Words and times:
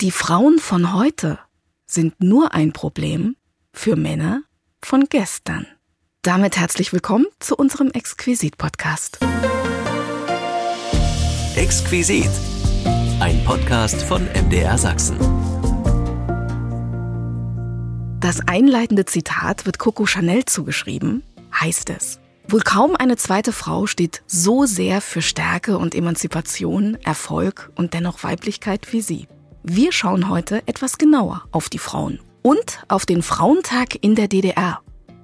Die 0.00 0.12
Frauen 0.12 0.60
von 0.60 0.94
heute 0.94 1.40
sind 1.88 2.22
nur 2.22 2.54
ein 2.54 2.72
Problem 2.72 3.34
für 3.72 3.96
Männer 3.96 4.44
von 4.80 5.06
gestern. 5.10 5.66
Damit 6.22 6.56
herzlich 6.56 6.92
willkommen 6.92 7.26
zu 7.40 7.56
unserem 7.56 7.90
Exquisit-Podcast. 7.90 9.18
Exquisit. 11.56 12.30
Ein 13.18 13.42
Podcast 13.44 14.00
von 14.04 14.24
MDR 14.40 14.78
Sachsen. 14.78 15.18
Das 18.20 18.38
einleitende 18.46 19.04
Zitat 19.04 19.66
wird 19.66 19.80
Coco 19.80 20.06
Chanel 20.06 20.44
zugeschrieben, 20.44 21.24
heißt 21.52 21.90
es. 21.90 22.20
Wohl 22.46 22.60
kaum 22.60 22.94
eine 22.94 23.16
zweite 23.16 23.50
Frau 23.50 23.88
steht 23.88 24.22
so 24.28 24.64
sehr 24.64 25.00
für 25.00 25.22
Stärke 25.22 25.76
und 25.76 25.96
Emanzipation, 25.96 26.96
Erfolg 27.02 27.72
und 27.74 27.94
dennoch 27.94 28.22
Weiblichkeit 28.22 28.92
wie 28.92 29.00
sie. 29.00 29.26
Wir 29.62 29.92
schauen 29.92 30.28
heute 30.28 30.62
etwas 30.66 30.98
genauer 30.98 31.44
auf 31.50 31.68
die 31.68 31.78
Frauen 31.78 32.20
und 32.42 32.84
auf 32.88 33.06
den 33.06 33.22
Frauentag 33.22 34.02
in 34.02 34.14
der 34.14 34.28
DDR. 34.28 34.80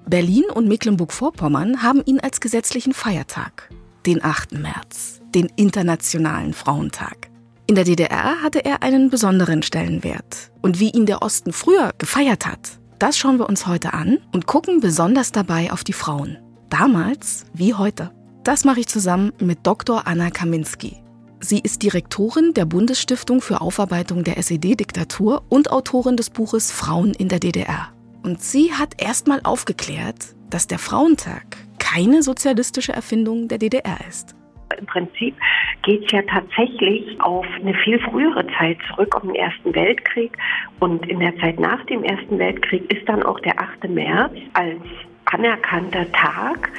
Berlin 0.07 0.45
und 0.53 0.67
Mecklenburg-Vorpommern 0.67 1.83
haben 1.83 2.03
ihn 2.05 2.21
als 2.21 2.41
gesetzlichen 2.41 2.93
Feiertag, 2.93 3.71
den 4.05 4.23
8. 4.23 4.53
März, 4.53 5.21
den 5.35 5.47
Internationalen 5.57 6.53
Frauentag. 6.53 7.31
In 7.67 7.77
der 7.77 7.85
DDR 7.85 8.43
hatte 8.43 8.65
er 8.65 8.83
einen 8.83 9.09
besonderen 9.09 9.63
Stellenwert. 9.63 10.51
Und 10.61 10.81
wie 10.81 10.91
ihn 10.91 11.07
der 11.07 11.23
Osten 11.23 11.53
früher 11.53 11.93
gefeiert 11.97 12.45
hat, 12.45 12.79
das 12.99 13.17
schauen 13.17 13.39
wir 13.39 13.49
uns 13.49 13.67
heute 13.67 13.95
an 13.95 14.19
und 14.33 14.47
gucken 14.47 14.81
besonders 14.81 15.33
dabei 15.33 15.73
auf 15.73 15.85
die 15.85 15.93
Frauen. 15.93 16.39
Damals 16.69 17.45
wie 17.55 17.73
heute. 17.73 18.11
Das 18.43 18.65
mache 18.65 18.81
ich 18.81 18.89
zusammen 18.89 19.33
mit 19.39 19.61
Dr. 19.63 20.07
Anna 20.07 20.31
Kaminski. 20.31 21.04
Sie 21.47 21.61
ist 21.61 21.83
Direktorin 21.83 22.55
der 22.55 22.65
Bundesstiftung 22.65 23.43
für 23.43 23.61
Aufarbeitung 23.61 24.25
der 24.25 24.39
SED-Diktatur 24.39 25.43
und 25.51 25.71
Autorin 25.71 26.17
des 26.17 26.31
Buches 26.31 26.73
Frauen 26.73 27.13
in 27.13 27.29
der 27.29 27.39
DDR. 27.39 27.93
Und 28.23 28.41
sie 28.41 28.73
hat 28.73 28.95
erstmal 28.97 29.41
aufgeklärt, 29.45 30.35
dass 30.49 30.69
der 30.69 30.79
Frauentag 30.79 31.59
keine 31.79 32.23
sozialistische 32.23 32.95
Erfindung 32.95 33.47
der 33.49 33.59
DDR 33.59 33.99
ist. 34.09 34.35
Im 34.79 34.87
Prinzip 34.87 35.37
geht 35.83 36.07
es 36.07 36.13
ja 36.13 36.23
tatsächlich 36.23 37.21
auf 37.21 37.45
eine 37.61 37.75
viel 37.75 38.01
frühere 38.01 38.47
Zeit 38.59 38.79
zurück, 38.89 39.15
um 39.23 39.29
den 39.29 39.37
Ersten 39.37 39.75
Weltkrieg. 39.75 40.33
Und 40.81 41.07
in 41.11 41.21
der 41.21 41.37
Zeit 41.41 41.61
nach 41.61 41.85
dem 41.85 42.05
Ersten 42.05 42.39
Weltkrieg 42.39 42.91
ist 42.91 43.07
dann 43.07 43.23
auch 43.23 43.39
der 43.41 43.61
8. 43.61 43.91
März 43.91 44.33
als 44.55 44.81
anerkannter 45.27 46.11
Tag 46.13 46.71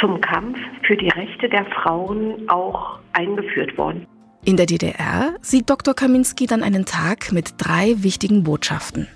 zum 0.00 0.20
Kampf 0.20 0.58
für 0.86 0.96
die 0.96 1.08
Rechte 1.08 1.48
der 1.48 1.64
Frauen 1.66 2.48
auch 2.48 2.98
eingeführt 3.12 3.76
worden. 3.78 4.06
In 4.44 4.56
der 4.56 4.66
DDR 4.66 5.34
sieht 5.40 5.68
Dr. 5.68 5.94
Kaminski 5.94 6.46
dann 6.46 6.62
einen 6.62 6.84
Tag 6.84 7.32
mit 7.32 7.54
drei 7.58 7.94
wichtigen 7.98 8.44
Botschaften. 8.44 9.08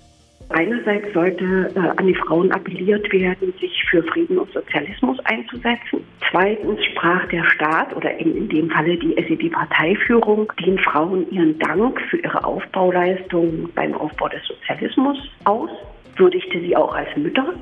Einerseits 0.49 1.13
sollte 1.15 1.71
äh, 1.77 1.79
an 1.97 2.09
die 2.09 2.15
Frauen 2.17 2.51
appelliert 2.51 3.13
werden, 3.13 3.55
sich 3.61 3.85
für 3.89 4.03
Frieden 4.03 4.37
und 4.37 4.53
Sozialismus 4.53 5.17
einzusetzen. 5.21 6.05
Zweitens 6.29 6.85
sprach 6.87 7.25
der 7.29 7.45
Staat 7.45 7.95
oder 7.95 8.19
in, 8.19 8.37
in 8.37 8.49
dem 8.49 8.69
Falle 8.69 8.97
die 8.97 9.17
SED-Parteiführung 9.17 10.53
den 10.67 10.77
Frauen 10.81 11.31
ihren 11.31 11.57
Dank 11.61 12.01
für 12.11 12.17
ihre 12.17 12.43
Aufbauleistung 12.43 13.69
beim 13.77 13.95
Aufbau 13.95 14.29
des 14.29 14.43
Sozialismus 14.49 15.19
aus, 15.45 15.71
würdigte 16.17 16.61
sie 16.61 16.77
auch 16.77 16.97
als 16.97 17.17
Mütter. 17.17 17.55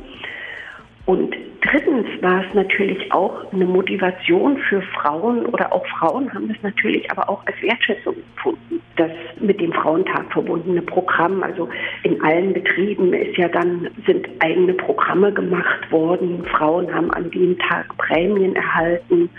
Und 1.09 1.35
drittens 1.63 2.07
war 2.21 2.45
es 2.45 2.53
natürlich 2.53 3.11
auch 3.13 3.51
eine 3.51 3.65
Motivation 3.65 4.59
für 4.69 4.83
Frauen 4.83 5.47
oder 5.47 5.73
auch 5.73 5.87
Frauen 5.87 6.31
haben 6.35 6.51
es 6.51 6.63
natürlich 6.63 7.11
aber 7.11 7.31
auch 7.31 7.41
als 7.47 7.57
Wertschätzung 7.63 8.15
empfunden. 8.15 8.83
Das 8.97 9.11
mit 9.41 9.59
dem 9.59 9.73
Frauentag 9.73 10.31
verbundene 10.31 10.83
Programm, 10.83 11.43
also 11.43 11.67
in 12.03 12.21
allen 12.21 12.53
Betrieben 12.53 13.15
ist 13.15 13.39
ja 13.39 13.49
dann, 13.49 13.89
sind 14.07 14.29
eigene 14.41 14.75
Programme 14.75 15.33
gemacht 15.33 15.91
worden. 15.91 16.45
Frauen 16.45 16.93
haben 16.95 17.11
an 17.13 17.31
dem 17.31 17.59
Tag 17.59 17.97
Prämien 17.97 18.55
erhalten. 18.55 19.31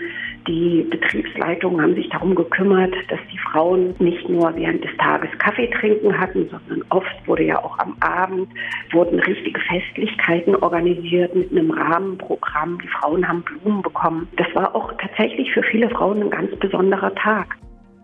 Die 0.48 0.88
Betriebsleitungen 0.90 1.80
haben 1.80 1.94
sich 1.94 2.08
darum 2.08 2.34
gekümmert, 2.34 2.94
dass 3.10 3.20
die 3.32 3.38
Frauen 3.50 3.94
nicht 3.98 4.28
nur 4.28 4.54
während 4.54 4.84
des 4.84 4.96
Tages 4.98 5.30
Kaffee 5.38 5.68
trinken 5.80 6.18
hatten, 6.18 6.48
sondern 6.50 6.84
oft 6.90 7.26
wurde 7.26 7.44
ja 7.44 7.62
auch 7.62 7.78
am 7.78 7.96
Abend 8.00 8.48
wurden 8.92 9.20
richtige 9.20 9.60
Festlichkeiten 9.60 10.56
organisiert 10.56 11.34
mit 11.34 11.50
einem 11.50 11.70
Rahmenprogramm. 11.70 12.78
Die 12.82 12.88
Frauen 12.88 13.26
haben 13.26 13.42
Blumen 13.42 13.82
bekommen. 13.82 14.28
Das 14.36 14.46
war 14.54 14.74
auch 14.74 14.92
tatsächlich 15.00 15.52
für 15.52 15.62
viele 15.62 15.88
Frauen 15.90 16.22
ein 16.22 16.30
ganz 16.30 16.50
besonderer 16.58 17.14
Tag. 17.14 17.56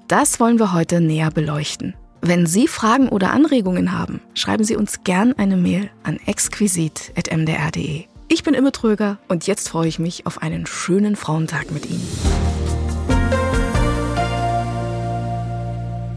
Das 0.08 0.38
wollen 0.38 0.58
wir 0.58 0.72
heute 0.72 1.00
näher 1.00 1.30
beleuchten. 1.30 1.94
Wenn 2.22 2.46
Sie 2.46 2.66
Fragen 2.66 3.08
oder 3.08 3.32
Anregungen 3.32 3.96
haben, 3.96 4.20
schreiben 4.34 4.64
Sie 4.64 4.76
uns 4.76 5.04
gern 5.04 5.34
eine 5.36 5.56
Mail 5.56 5.90
an 6.02 6.18
exquisit.mdr.de. 6.26 8.04
Ich 8.28 8.42
bin 8.42 8.54
Imme 8.54 8.72
Tröger 8.72 9.18
und 9.28 9.46
jetzt 9.46 9.68
freue 9.68 9.86
ich 9.86 9.98
mich 9.98 10.26
auf 10.26 10.42
einen 10.42 10.66
schönen 10.66 11.14
Frauentag 11.14 11.70
mit 11.70 11.86
Ihnen. 11.86 12.65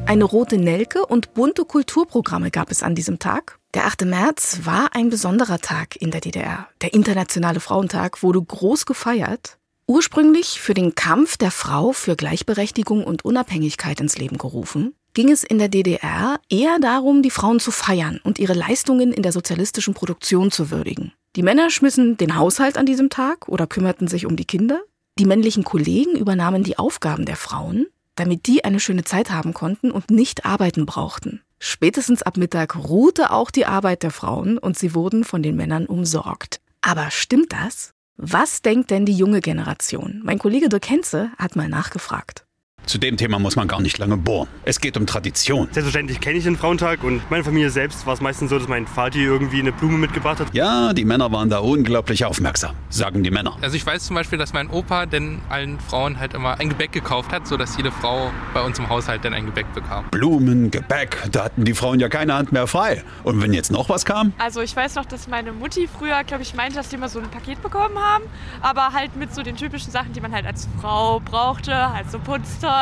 Eine 0.10 0.24
rote 0.24 0.58
Nelke 0.58 1.06
und 1.06 1.36
bunte 1.36 1.66
Kulturprogramme 1.66 2.50
gab 2.50 2.72
es 2.72 2.82
an 2.82 2.96
diesem 2.96 3.20
Tag. 3.20 3.60
Der 3.76 3.86
8. 3.86 4.06
März 4.06 4.62
war 4.64 4.96
ein 4.96 5.12
besonderer 5.12 5.60
Tag 5.60 5.98
in 5.98 6.10
der 6.10 6.20
DDR. 6.20 6.68
Der 6.82 6.96
Internationale 6.96 7.60
Frauentag 7.60 8.24
wurde 8.24 8.42
groß 8.42 8.88
gefeiert. 8.88 9.60
Ursprünglich 9.86 10.60
für 10.60 10.74
den 10.74 10.96
Kampf 10.96 11.38
der 11.38 11.52
Frau 11.52 11.92
für 11.92 12.16
Gleichberechtigung 12.16 13.04
und 13.04 13.24
Unabhängigkeit 13.24 14.00
ins 14.00 14.18
Leben 14.18 14.40
gerufen, 14.40 14.96
ging 15.14 15.30
es 15.30 15.44
in 15.44 15.60
der 15.60 15.70
DDR 15.70 16.40
eher 16.50 16.80
darum, 16.80 17.22
die 17.22 17.30
Frauen 17.30 17.60
zu 17.60 17.70
feiern 17.70 18.20
und 18.24 18.40
ihre 18.40 18.54
Leistungen 18.54 19.14
in 19.14 19.22
der 19.22 19.32
sozialistischen 19.32 19.94
Produktion 19.94 20.50
zu 20.50 20.72
würdigen. 20.72 21.14
Die 21.36 21.44
Männer 21.44 21.70
schmissen 21.70 22.18
den 22.18 22.36
Haushalt 22.36 22.80
an 22.80 22.88
diesem 22.88 23.12
Tag 23.12 23.48
oder 23.48 23.68
kümmerten 23.68 24.08
sich 24.08 24.26
um 24.26 24.36
die 24.36 24.46
Kinder. 24.46 24.82
Die 25.20 25.26
männlichen 25.26 25.64
Kollegen 25.64 26.18
übernahmen 26.18 26.64
die 26.64 26.80
Aufgaben 26.80 27.26
der 27.26 27.36
Frauen, 27.36 27.86
damit 28.20 28.48
die 28.48 28.64
eine 28.64 28.80
schöne 28.80 29.04
Zeit 29.04 29.32
haben 29.32 29.54
konnten 29.54 29.92
und 29.92 30.12
nicht 30.12 30.46
arbeiten 30.46 30.86
brauchten. 30.86 31.42
Spätestens 31.60 32.24
ab 32.24 32.38
Mittag 32.38 32.76
ruhte 32.76 33.32
auch 33.32 33.52
die 33.52 33.66
Arbeit 33.66 34.04
der 34.04 34.12
Frauen 34.12 34.58
und 34.58 34.78
sie 34.78 34.94
wurden 34.94 35.24
von 35.24 35.44
den 35.44 35.56
Männern 35.56 35.86
umsorgt. 35.86 36.62
Aber 36.82 37.12
stimmt 37.12 37.54
das? 37.54 37.92
Was 38.18 38.62
denkt 38.62 38.92
denn 38.92 39.06
die 39.06 39.16
junge 39.16 39.40
Generation? 39.42 40.22
Mein 40.24 40.40
Kollege 40.40 40.70
Dirk 40.70 40.90
Henze 40.90 41.32
hat 41.38 41.56
mal 41.56 41.70
nachgefragt. 41.70 42.46
Zu 42.90 42.98
dem 42.98 43.18
Thema 43.18 43.38
muss 43.38 43.56
man 43.56 43.68
gar 43.68 43.82
nicht 43.82 44.00
lange 44.00 44.18
bohren. 44.18 44.48
Es 44.66 44.82
geht 44.82 44.98
um 44.98 45.06
Tradition. 45.06 45.68
Selbstverständlich 45.72 46.20
kenne 46.20 46.40
ich 46.40 46.46
den 46.46 46.58
Frauentag 46.58 47.04
und 47.04 47.22
meine 47.30 47.44
Familie 47.44 47.70
selbst 47.70 48.08
war 48.08 48.16
es 48.16 48.20
meistens 48.20 48.50
so, 48.50 48.58
dass 48.58 48.68
mein 48.68 48.88
Vati 48.88 49.22
irgendwie 49.24 49.60
eine 49.60 49.72
Blume 49.72 50.00
mitgebracht 50.00 50.40
hat. 50.40 50.48
Ja, 50.56 50.92
die 50.92 51.06
Männer 51.06 51.32
waren 51.32 51.52
da 51.52 51.60
unglaublich 51.60 52.26
aufmerksam, 52.26 52.74
sagen 52.90 53.22
die 53.22 53.30
Männer. 53.30 53.56
Also 53.62 53.76
ich 53.76 53.86
weiß 53.86 54.06
zum 54.06 54.16
Beispiel, 54.16 54.40
dass 54.40 54.54
mein 54.54 54.72
Opa 54.72 55.06
denn 55.06 55.40
allen 55.50 55.80
Frauen 55.80 56.20
halt 56.20 56.34
immer 56.34 56.60
ein 56.60 56.70
Gebäck 56.70 56.92
gekauft 56.92 57.32
hat, 57.32 57.46
sodass 57.46 57.78
jede 57.78 57.92
Frau 57.92 58.32
bei 58.56 58.64
uns 58.64 58.80
im 58.80 58.90
Haushalt 58.90 59.24
dann 59.24 59.36
ein 59.36 59.46
Gebäck 59.46 59.72
bekam. 59.76 60.06
Blumen, 60.10 60.72
Gebäck, 60.72 61.30
da 61.32 61.44
hatten 61.44 61.66
die 61.66 61.76
Frauen 61.76 62.00
ja 62.00 62.10
keine 62.10 62.34
Hand 62.34 62.52
mehr 62.52 62.66
frei. 62.66 63.04
Und 63.24 63.40
wenn 63.40 63.54
jetzt 63.54 63.72
noch 63.72 63.88
was 63.90 64.04
kam? 64.04 64.34
Also 64.40 64.62
ich 64.62 64.76
weiß 64.76 64.96
noch, 64.96 65.06
dass 65.06 65.28
meine 65.28 65.52
Mutti 65.52 65.88
früher, 65.88 66.24
glaube 66.24 66.42
ich, 66.42 66.56
meinte, 66.56 66.78
dass 66.78 66.90
die 66.90 66.96
immer 66.96 67.10
so 67.10 67.20
ein 67.20 67.30
Paket 67.30 67.62
bekommen 67.62 68.00
haben, 68.00 68.24
aber 68.62 68.94
halt 68.94 69.16
mit 69.16 69.36
so 69.36 69.44
den 69.44 69.58
typischen 69.58 69.92
Sachen, 69.92 70.12
die 70.14 70.22
man 70.22 70.32
halt 70.32 70.48
als 70.48 70.68
Frau 70.82 71.20
brauchte, 71.20 71.94
halt 71.94 72.10
so 72.10 72.18
Putzzeug 72.18 72.79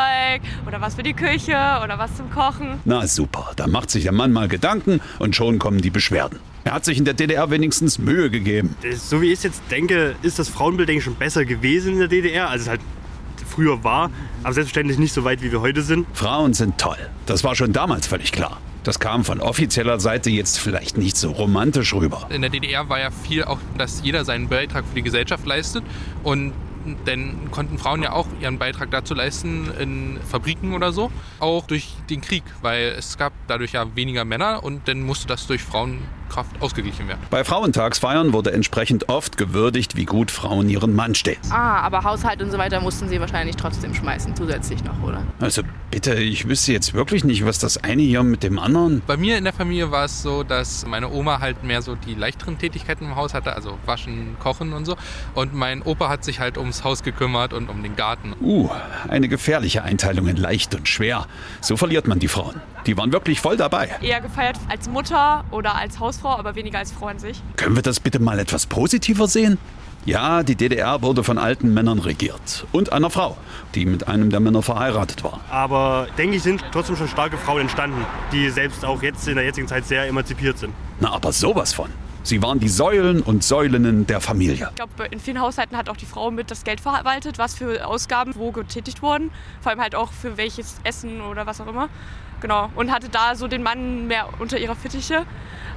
oder 0.66 0.82
was 0.82 0.96
für 0.96 1.04
die 1.04 1.14
Küche 1.14 1.56
oder 1.84 1.98
was 1.98 2.16
zum 2.16 2.30
Kochen. 2.32 2.80
Na 2.86 3.08
super, 3.08 3.52
da 3.56 3.68
macht 3.68 3.90
sich 3.90 4.04
der 4.04 4.12
Mann 4.12 4.32
mal 4.32 4.48
Gedanken 4.48 5.02
und 5.20 5.36
schon 5.36 5.60
kommen 5.60 5.82
die 5.82 5.90
Beschwerden. 5.90 6.40
Er 6.64 6.74
hat 6.74 6.86
sich 6.86 6.98
in 6.98 7.06
der 7.06 7.14
DDR 7.14 7.50
wenigstens 7.50 7.98
Mühe 7.98 8.30
gegeben. 8.30 8.76
So 8.98 9.22
wie 9.22 9.28
ich 9.28 9.40
es 9.40 9.44
jetzt 9.44 9.62
denke, 9.72 10.16
ist 10.22 10.38
das 10.40 10.50
Frauenbild 10.50 10.90
denke 10.90 11.00
ich, 11.00 11.06
schon 11.06 11.16
besser 11.16 11.46
gewesen 11.46 11.94
in 11.94 12.00
der 12.00 12.08
DDR, 12.10 12.50
als 12.50 12.64
es 12.64 12.68
halt 12.68 12.82
früher 13.48 13.84
war. 13.84 14.12
Aber 14.44 14.54
selbstverständlich 14.54 15.00
nicht 15.00 15.14
so 15.14 15.24
weit, 15.24 15.42
wie 15.42 15.52
wir 15.52 15.62
heute 15.62 15.82
sind. 15.82 16.06
Frauen 16.14 16.54
sind 16.54 16.78
toll. 16.78 16.98
Das 17.26 17.44
war 17.44 17.56
schon 17.56 17.74
damals 17.74 18.08
völlig 18.08 18.32
klar. 18.32 18.60
Das 18.84 19.00
kam 19.00 19.26
von 19.26 19.42
offizieller 19.42 20.00
Seite 20.00 20.30
jetzt 20.30 20.60
vielleicht 20.60 20.98
nicht 20.98 21.18
so 21.18 21.32
romantisch 21.32 21.94
rüber. 21.94 22.28
In 22.30 22.42
der 22.42 22.50
DDR 22.50 22.88
war 22.88 23.00
ja 23.00 23.12
viel 23.12 23.44
auch, 23.44 23.60
dass 23.78 24.02
jeder 24.02 24.24
seinen 24.24 24.48
Beitrag 24.48 24.86
für 24.86 24.96
die 24.96 25.02
Gesellschaft 25.02 25.46
leistet 25.46 25.84
und 26.24 26.54
dann 27.06 27.52
konnten 27.52 27.78
Frauen 27.78 28.04
ja 28.04 28.14
auch 28.14 28.28
ihren 28.40 28.58
Beitrag 28.58 28.92
dazu 28.92 29.14
leisten 29.14 29.72
in 29.80 30.20
Fabriken 30.22 30.74
oder 30.74 30.92
so, 30.92 31.12
auch 31.40 31.66
durch 31.66 31.94
den 32.10 32.22
Krieg, 32.22 32.44
weil 32.62 32.96
es 32.98 33.18
gab 33.18 33.34
dadurch 33.48 33.74
ja 33.74 33.96
weniger 33.96 34.24
Männer 34.26 34.64
und 34.64 34.88
dann 34.88 35.02
musste 35.02 35.28
das 35.28 35.48
durch 35.48 35.64
Frauen 35.64 36.00
Kraft 36.30 36.52
ausgeglichen 36.62 37.08
werden. 37.08 37.20
Bei 37.30 37.44
Frauentagsfeiern 37.44 38.34
wurde 38.34 38.52
entsprechend 38.52 39.10
oft 39.10 39.38
gewürdigt, 39.38 39.96
wie 39.96 40.06
gut 40.06 40.32
Frauen 40.32 40.70
ihren 40.70 40.96
Mann 40.96 41.16
stehen. 41.16 41.38
Ah, 41.50 41.82
aber 41.82 42.04
Haushalt 42.04 42.42
und 42.42 42.52
so 42.52 42.58
weiter 42.58 42.80
mussten 42.82 43.10
sie 43.10 43.20
wahrscheinlich 43.20 43.56
trotzdem 43.56 43.94
schmeißen, 43.94 44.36
zusätzlich 44.36 44.84
noch, 44.84 45.02
oder? 45.04 45.24
Also 45.40 45.62
bitte, 45.92 46.16
ich 46.16 46.48
wüsste 46.48 46.74
jetzt 46.74 46.94
wirklich 46.94 47.24
nicht, 47.24 47.46
was 47.46 47.60
das 47.60 47.78
eine 47.84 48.02
hier 48.02 48.24
mit 48.24 48.44
dem 48.44 48.60
anderen. 48.60 49.02
Bei 49.06 49.18
mir 49.18 49.38
in 49.38 49.44
der 49.44 49.54
Familie 49.54 49.92
war 49.92 50.06
es 50.06 50.22
so, 50.22 50.44
dass 50.44 50.86
meine 50.86 51.10
Oma 51.10 51.40
halt 51.40 51.64
mehr 51.64 51.82
so 51.82 51.96
die 51.96 52.14
leichteren 52.14 52.58
Tätigkeiten 52.58 53.06
im 53.06 53.16
Haus 53.16 53.34
hatte, 53.34 53.54
also 53.54 53.78
waschen, 53.86 54.36
kochen 54.40 54.74
und 54.74 54.86
so. 54.86 54.96
Und 55.34 55.54
mein 55.54 55.82
Opa 55.82 56.10
hat 56.10 56.24
sich 56.24 56.40
halt 56.40 56.58
ums 56.58 56.84
Haus 56.84 57.04
gekümmert 57.04 57.54
und 57.54 57.70
um 57.70 57.84
den 57.84 57.96
Garten. 57.96 58.34
Uh, 58.42 58.70
eine 59.08 59.28
gefährliche 59.28 59.84
Einteilung 59.84 60.28
in 60.28 60.38
leicht 60.38 60.76
und 60.76 60.88
schwer. 60.88 61.28
So 61.62 61.78
verliert 61.78 62.08
man 62.08 62.20
die 62.20 62.28
Frauen. 62.28 62.62
Die 62.86 62.96
waren 62.96 63.12
wirklich 63.12 63.42
voll 63.42 63.58
dabei. 63.58 63.90
Eher 64.02 64.22
gefeiert 64.22 64.58
als 64.70 64.88
Mutter 64.88 65.44
oder 65.52 65.76
als 65.76 66.00
Hausfrau, 66.00 66.17
aber 66.26 66.56
weniger 66.56 66.80
als 66.80 66.92
Frau 66.92 67.08
an 67.08 67.20
sich. 67.20 67.42
Können 67.56 67.76
wir 67.76 67.84
das 67.84 68.00
bitte 68.00 68.20
mal 68.20 68.40
etwas 68.40 68.66
positiver 68.66 69.28
sehen? 69.28 69.58
Ja, 70.06 70.42
die 70.42 70.56
DDR 70.56 71.02
wurde 71.02 71.22
von 71.24 71.38
alten 71.38 71.74
Männern 71.74 72.00
regiert. 72.00 72.66
Und 72.72 72.94
einer 72.94 73.10
Frau, 73.10 73.36
die 73.76 73.86
mit 73.86 74.08
einem 74.08 74.30
der 74.30 74.40
Männer 74.40 74.62
verheiratet 74.62 75.22
war. 75.24 75.42
Aber 75.50 76.08
denke 76.18 76.38
ich, 76.38 76.44
sind 76.44 76.64
trotzdem 76.72 76.96
schon 76.96 77.10
starke 77.10 77.38
Frauen 77.38 77.62
entstanden, 77.62 78.06
die 78.32 78.50
selbst 78.50 78.86
auch 78.86 79.02
jetzt 79.04 79.28
in 79.28 79.36
der 79.36 79.44
jetzigen 79.44 79.68
Zeit 79.68 79.86
sehr 79.86 80.08
emanzipiert 80.08 80.60
sind. 80.60 80.74
Na, 81.02 81.12
aber 81.12 81.34
sowas 81.34 81.74
von. 81.74 81.90
Sie 82.28 82.42
waren 82.42 82.60
die 82.60 82.68
Säulen 82.68 83.22
und 83.22 83.42
Säulinnen 83.42 84.06
der 84.06 84.20
Familie. 84.20 84.68
Ich 84.72 84.76
glaube, 84.76 85.06
in 85.12 85.20
vielen 85.22 85.40
Haushalten 85.40 85.78
hat 85.78 85.88
auch 85.88 85.96
die 85.96 86.06
Frau 86.06 86.30
mit 86.30 86.52
das 86.52 86.66
Geld 86.66 86.82
verwaltet, 86.82 87.38
was 87.38 87.56
für 87.56 87.88
Ausgaben 87.88 88.36
wo 88.36 88.52
getätigt 88.52 89.02
wurden. 89.02 89.32
Vor 89.62 89.70
allem 89.72 89.80
halt 89.80 89.96
auch 89.96 90.12
für 90.12 90.36
welches 90.36 90.76
Essen 90.84 91.22
oder 91.22 91.46
was 91.46 91.62
auch 91.62 91.68
immer. 91.68 91.88
Genau. 92.42 92.70
Und 92.76 92.92
hatte 92.92 93.08
da 93.08 93.36
so 93.36 93.48
den 93.48 93.64
Mann 93.64 94.08
mehr 94.08 94.28
unter 94.40 94.58
ihrer 94.58 94.76
Fittiche. 94.76 95.26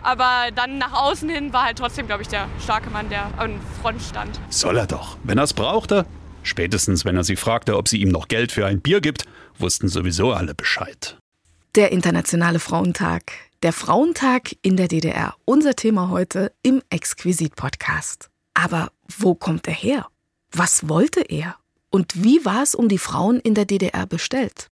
Aber 0.02 0.50
dann 0.52 0.78
nach 0.78 0.92
außen 0.92 1.28
hin 1.28 1.52
war 1.52 1.66
halt 1.66 1.78
trotzdem, 1.78 2.08
glaube 2.08 2.22
ich, 2.22 2.28
der 2.28 2.48
starke 2.60 2.90
Mann, 2.90 3.08
der 3.10 3.30
an 3.38 3.60
Front 3.80 4.02
stand. 4.02 4.40
Soll 4.48 4.76
er 4.76 4.88
doch, 4.88 5.18
wenn 5.22 5.38
er 5.38 5.44
es 5.44 5.54
brauchte. 5.54 6.04
Spätestens, 6.42 7.04
wenn 7.04 7.16
er 7.16 7.22
sie 7.22 7.36
fragte, 7.36 7.76
ob 7.76 7.86
sie 7.86 7.98
ihm 7.98 8.08
noch 8.08 8.26
Geld 8.26 8.50
für 8.50 8.66
ein 8.66 8.80
Bier 8.80 9.00
gibt, 9.00 9.24
wussten 9.56 9.86
sowieso 9.86 10.32
alle 10.32 10.56
Bescheid. 10.56 11.16
Der 11.76 11.92
Internationale 11.92 12.58
Frauentag. 12.58 13.49
Der 13.62 13.74
Frauentag 13.74 14.56
in 14.62 14.78
der 14.78 14.88
DDR. 14.88 15.34
Unser 15.44 15.76
Thema 15.76 16.08
heute 16.08 16.50
im 16.62 16.80
Exquisit-Podcast. 16.88 18.30
Aber 18.54 18.90
wo 19.18 19.34
kommt 19.34 19.68
er 19.68 19.74
her? 19.74 20.06
Was 20.50 20.88
wollte 20.88 21.20
er? 21.20 21.56
Und 21.90 22.24
wie 22.24 22.42
war 22.46 22.62
es 22.62 22.74
um 22.74 22.88
die 22.88 22.96
Frauen 22.96 23.38
in 23.38 23.54
der 23.54 23.66
DDR 23.66 24.06
bestellt? 24.06 24.68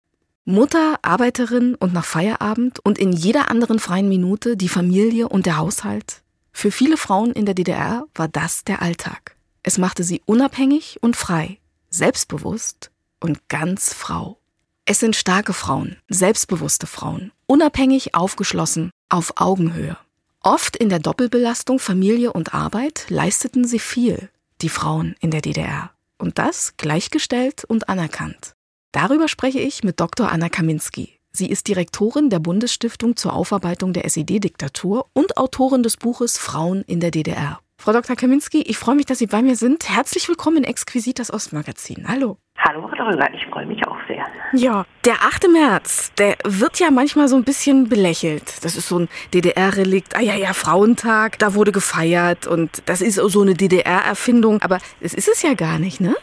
Mutter, 0.44 0.98
Arbeiterin 1.00 1.74
und 1.76 1.94
nach 1.94 2.04
Feierabend 2.04 2.78
und 2.78 2.98
in 2.98 3.14
jeder 3.14 3.50
anderen 3.50 3.78
freien 3.78 4.10
Minute 4.10 4.54
die 4.54 4.68
Familie 4.68 5.30
und 5.30 5.46
der 5.46 5.56
Haushalt. 5.56 6.22
Für 6.52 6.70
viele 6.70 6.98
Frauen 6.98 7.32
in 7.32 7.46
der 7.46 7.54
DDR 7.54 8.04
war 8.14 8.28
das 8.28 8.64
der 8.64 8.82
Alltag. 8.82 9.38
Es 9.62 9.78
machte 9.78 10.04
sie 10.04 10.20
unabhängig 10.26 10.98
und 11.00 11.16
frei, 11.16 11.58
selbstbewusst 11.88 12.90
und 13.18 13.48
ganz 13.48 13.94
Frau. 13.94 14.38
Es 14.86 15.00
sind 15.00 15.16
starke 15.16 15.54
Frauen, 15.54 15.96
selbstbewusste 16.10 16.86
Frauen, 16.86 17.32
unabhängig, 17.46 18.14
aufgeschlossen, 18.14 18.90
auf 19.08 19.32
Augenhöhe. 19.36 19.96
Oft 20.40 20.76
in 20.76 20.90
der 20.90 20.98
Doppelbelastung 20.98 21.78
Familie 21.78 22.34
und 22.34 22.52
Arbeit 22.52 23.06
leisteten 23.08 23.64
sie 23.64 23.78
viel, 23.78 24.28
die 24.60 24.68
Frauen 24.68 25.16
in 25.20 25.30
der 25.30 25.40
DDR. 25.40 25.90
Und 26.18 26.38
das 26.38 26.76
gleichgestellt 26.76 27.64
und 27.64 27.88
anerkannt. 27.88 28.52
Darüber 28.92 29.28
spreche 29.28 29.58
ich 29.58 29.84
mit 29.84 30.00
Dr. 30.00 30.30
Anna 30.30 30.50
Kaminski. 30.50 31.18
Sie 31.32 31.48
ist 31.48 31.66
Direktorin 31.66 32.28
der 32.28 32.38
Bundesstiftung 32.38 33.16
zur 33.16 33.32
Aufarbeitung 33.32 33.94
der 33.94 34.04
SED-Diktatur 34.04 35.06
und 35.14 35.38
Autorin 35.38 35.82
des 35.82 35.96
Buches 35.96 36.36
Frauen 36.36 36.82
in 36.82 37.00
der 37.00 37.10
DDR. 37.10 37.58
Frau 37.78 37.92
Dr. 37.92 38.16
Kaminski, 38.16 38.60
ich 38.62 38.76
freue 38.76 38.96
mich, 38.96 39.06
dass 39.06 39.18
Sie 39.18 39.26
bei 39.26 39.42
mir 39.42 39.56
sind. 39.56 39.88
Herzlich 39.88 40.28
willkommen 40.28 40.58
in 40.58 40.64
Exquisit, 40.64 41.18
das 41.18 41.32
Ostmagazin. 41.32 42.06
Hallo. 42.06 42.36
Hallo, 42.66 42.86
Röger, 42.86 43.28
ich 43.34 43.44
freue 43.48 43.66
mich 43.66 43.86
auch 43.86 43.98
sehr. 44.08 44.24
Ja, 44.54 44.86
der 45.04 45.16
8. 45.20 45.48
März, 45.52 46.14
der 46.14 46.36
wird 46.44 46.78
ja 46.78 46.90
manchmal 46.90 47.28
so 47.28 47.36
ein 47.36 47.44
bisschen 47.44 47.90
belächelt. 47.90 48.64
Das 48.64 48.74
ist 48.74 48.88
so 48.88 49.00
ein 49.00 49.08
DDR-Relikt. 49.34 50.16
Ah 50.16 50.22
ja, 50.22 50.34
ja, 50.34 50.54
Frauentag, 50.54 51.38
da 51.38 51.52
wurde 51.52 51.72
gefeiert 51.72 52.46
und 52.46 52.82
das 52.86 53.02
ist 53.02 53.16
so 53.16 53.42
eine 53.42 53.52
DDR-Erfindung. 53.52 54.62
Aber 54.62 54.78
es 55.02 55.12
ist 55.12 55.28
es 55.28 55.42
ja 55.42 55.52
gar 55.52 55.78
nicht, 55.78 56.00
ne? 56.00 56.16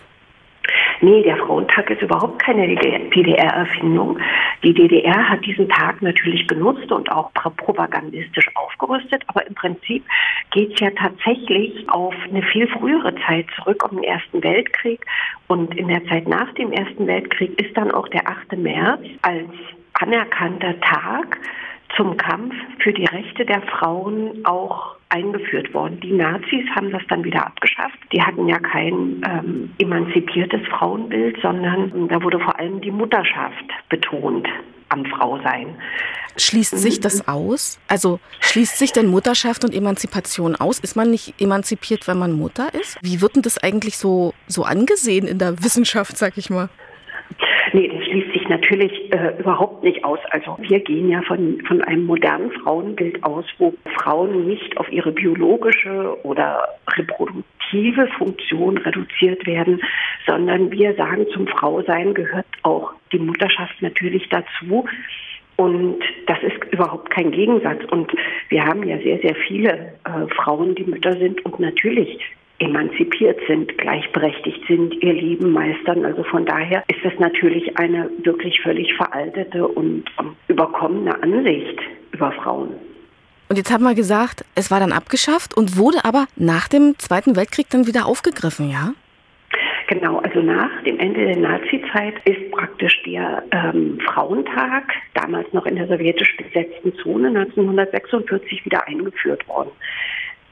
Nee, 1.03 1.24
der 1.24 1.38
Frauentag 1.38 1.89
ist 1.89 2.03
überhaupt 2.03 2.39
keine 2.44 2.68
DDR-Erfindung. 2.68 4.19
Die 4.63 4.74
DDR 4.74 5.30
hat 5.30 5.44
diesen 5.44 5.68
Tag 5.68 6.00
natürlich 6.03 6.48
genutzt 6.48 6.92
und 6.92 7.12
auch 7.12 7.31
propagandistisch 7.33 8.48
aufgerüstet, 8.53 9.24
aber 9.25 9.48
im 9.48 9.56
Prinzip 9.56 10.06
geht 10.51 10.74
es 10.74 10.80
ja 10.80 10.92
tatsächlich 10.92 11.89
auf 11.89 12.13
eine 12.30 12.44
viel 12.44 12.68
frühere 12.68 13.15
Zeit 13.27 13.48
zurück, 13.56 13.83
um 13.89 13.98
den 13.98 14.03
Ersten 14.03 14.44
Weltkrieg. 14.44 15.03
Und 15.48 15.75
in 15.75 15.88
der 15.88 16.06
Zeit 16.06 16.27
nach 16.27 16.53
dem 16.53 16.71
Ersten 16.71 17.07
Weltkrieg 17.07 17.59
ist 17.59 17.75
dann 17.75 17.89
auch 17.89 18.07
der 18.09 18.30
8. 18.30 18.57
März 18.57 19.01
als 19.24 19.50
anerkannter 19.94 20.80
Tag 20.81 21.39
zum 21.95 22.17
Kampf 22.17 22.53
für 22.79 22.93
die 22.93 23.05
Rechte 23.05 23.45
der 23.45 23.61
Frauen 23.63 24.45
auch 24.45 24.95
eingeführt 25.09 25.73
worden. 25.73 25.99
Die 25.99 26.13
Nazis 26.13 26.65
haben 26.73 26.91
das 26.91 27.01
dann 27.09 27.23
wieder 27.23 27.45
abgeschafft. 27.45 27.97
Die 28.13 28.21
hatten 28.21 28.47
ja 28.47 28.59
kein 28.59 29.21
ähm, 29.27 29.73
emanzipiertes 29.77 30.61
Frauenbild, 30.69 31.38
sondern 31.41 32.07
da 32.07 32.21
wurde 32.23 32.39
vor 32.39 32.57
allem 32.57 32.79
die 32.81 32.91
Mutterschaft 32.91 33.65
betont 33.89 34.47
am 34.89 35.05
Frausein. 35.05 35.75
Schließt 36.38 36.77
sich 36.77 36.99
das 36.99 37.27
aus? 37.27 37.79
Also 37.88 38.19
schließt 38.39 38.77
sich 38.77 38.93
denn 38.93 39.07
Mutterschaft 39.07 39.65
und 39.65 39.73
Emanzipation 39.73 40.55
aus? 40.55 40.79
Ist 40.79 40.95
man 40.95 41.11
nicht 41.11 41.39
emanzipiert, 41.41 42.07
wenn 42.07 42.17
man 42.17 42.31
Mutter 42.31 42.73
ist? 42.73 42.97
Wie 43.01 43.21
wird 43.21 43.35
denn 43.35 43.41
das 43.41 43.57
eigentlich 43.57 43.97
so, 43.97 44.33
so 44.47 44.63
angesehen 44.63 45.27
in 45.27 45.39
der 45.39 45.61
Wissenschaft, 45.63 46.17
sag 46.17 46.38
ich 46.38 46.49
mal? 46.49 46.69
Nee, 47.73 47.88
das 47.88 48.06
schließt 48.06 48.33
sich 48.33 48.50
natürlich 48.50 49.13
äh, 49.13 49.39
überhaupt 49.39 49.83
nicht 49.83 50.03
aus. 50.03 50.19
Also 50.31 50.57
wir 50.59 50.79
gehen 50.81 51.09
ja 51.09 51.21
von, 51.21 51.62
von 51.68 51.81
einem 51.83 52.06
modernen 52.06 52.51
Frauenbild 52.51 53.23
aus, 53.23 53.45
wo 53.59 53.73
Frauen 53.97 54.45
nicht 54.45 54.77
auf 54.77 54.91
ihre 54.91 55.12
biologische 55.12 56.18
oder 56.25 56.68
reproduktive 56.97 58.07
Funktion 58.18 58.77
reduziert 58.77 59.45
werden, 59.47 59.81
sondern 60.27 60.71
wir 60.71 60.94
sagen, 60.95 61.25
zum 61.33 61.47
Frausein 61.47 62.13
gehört 62.13 62.45
auch 62.63 62.91
die 63.13 63.19
Mutterschaft 63.19 63.81
natürlich 63.81 64.27
dazu. 64.27 64.85
Und 65.56 66.00
das 66.27 66.39
ist 66.44 66.74
überhaupt 66.74 67.09
kein 67.09 67.31
Gegensatz. 67.31 67.83
Und 67.91 68.12
wir 68.50 68.65
haben 68.65 68.83
ja 68.83 68.97
sehr, 68.97 69.19
sehr 69.19 69.35
viele 69.47 69.94
äh, 70.03 70.27
Frauen, 70.35 70.75
die 70.75 70.83
Mütter 70.83 71.13
sind 71.17 71.45
und 71.45 71.59
natürlich 71.59 72.19
emanzipiert 72.62 73.40
sind, 73.48 73.78
gleichberechtigt 73.78 74.62
sind, 74.68 74.94
ihr 75.02 75.13
Leben 75.13 75.52
meistern. 75.52 76.06
Also 76.06 76.24
von 76.24 76.46
daher 76.46 76.84
ist 76.88 77.04
das 77.04 77.13
natürlich 77.19 77.78
eine 77.78 78.10
wirklich 78.24 78.62
völlig 78.62 78.94
veraltete 78.96 79.68
und 79.68 80.06
überkommene 80.48 81.22
Ansicht 81.22 81.80
über 82.12 82.31
Frauen. 82.31 82.69
Und 83.50 83.58
jetzt 83.58 83.72
haben 83.72 83.84
wir 83.84 83.96
gesagt, 83.96 84.46
es 84.56 84.72
war 84.72 84.80
dann 84.80 84.94
abgeschafft 84.94 85.58
und 85.58 85.78
wurde 85.78 86.06
aber 86.06 86.28
nach 86.38 86.68
dem 86.68 86.98
Zweiten 87.00 87.36
Weltkrieg 87.36 87.69
dann 87.69 87.88
wieder 87.88 88.06
aufgegriffen, 88.06 88.69
ja? 88.69 88.94
Genau, 89.88 90.19
also 90.19 90.42
nach 90.42 90.69
dem 90.86 91.00
Ende 91.00 91.25
der 91.25 91.36
Nazizeit 91.36 92.13
ist 92.24 92.50
praktisch 92.52 93.04
der 93.04 93.44
ähm, 93.52 94.00
Frauentag, 94.06 94.94
damals 95.16 95.52
noch 95.52 95.66
in 95.66 95.75
der 95.75 95.88
sowjetisch 95.88 96.38
besetzten 96.38 96.96
Zone, 97.04 97.28
1946 97.28 98.63
wieder 98.63 98.88
eingeführt 98.88 99.46
worden 99.50 99.72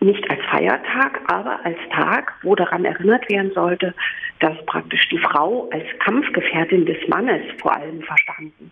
nicht 0.01 0.29
als 0.29 0.39
Feiertag, 0.45 1.21
aber 1.27 1.59
als 1.63 1.77
Tag, 1.91 2.33
wo 2.43 2.55
daran 2.55 2.85
erinnert 2.85 3.29
werden 3.29 3.51
sollte, 3.53 3.93
dass 4.39 4.55
praktisch 4.65 5.07
die 5.09 5.17
Frau 5.17 5.69
als 5.71 5.85
Kampfgefährtin 5.99 6.85
des 6.85 6.97
Mannes 7.07 7.41
vor 7.61 7.75
allem 7.75 8.01
verstanden, 8.01 8.71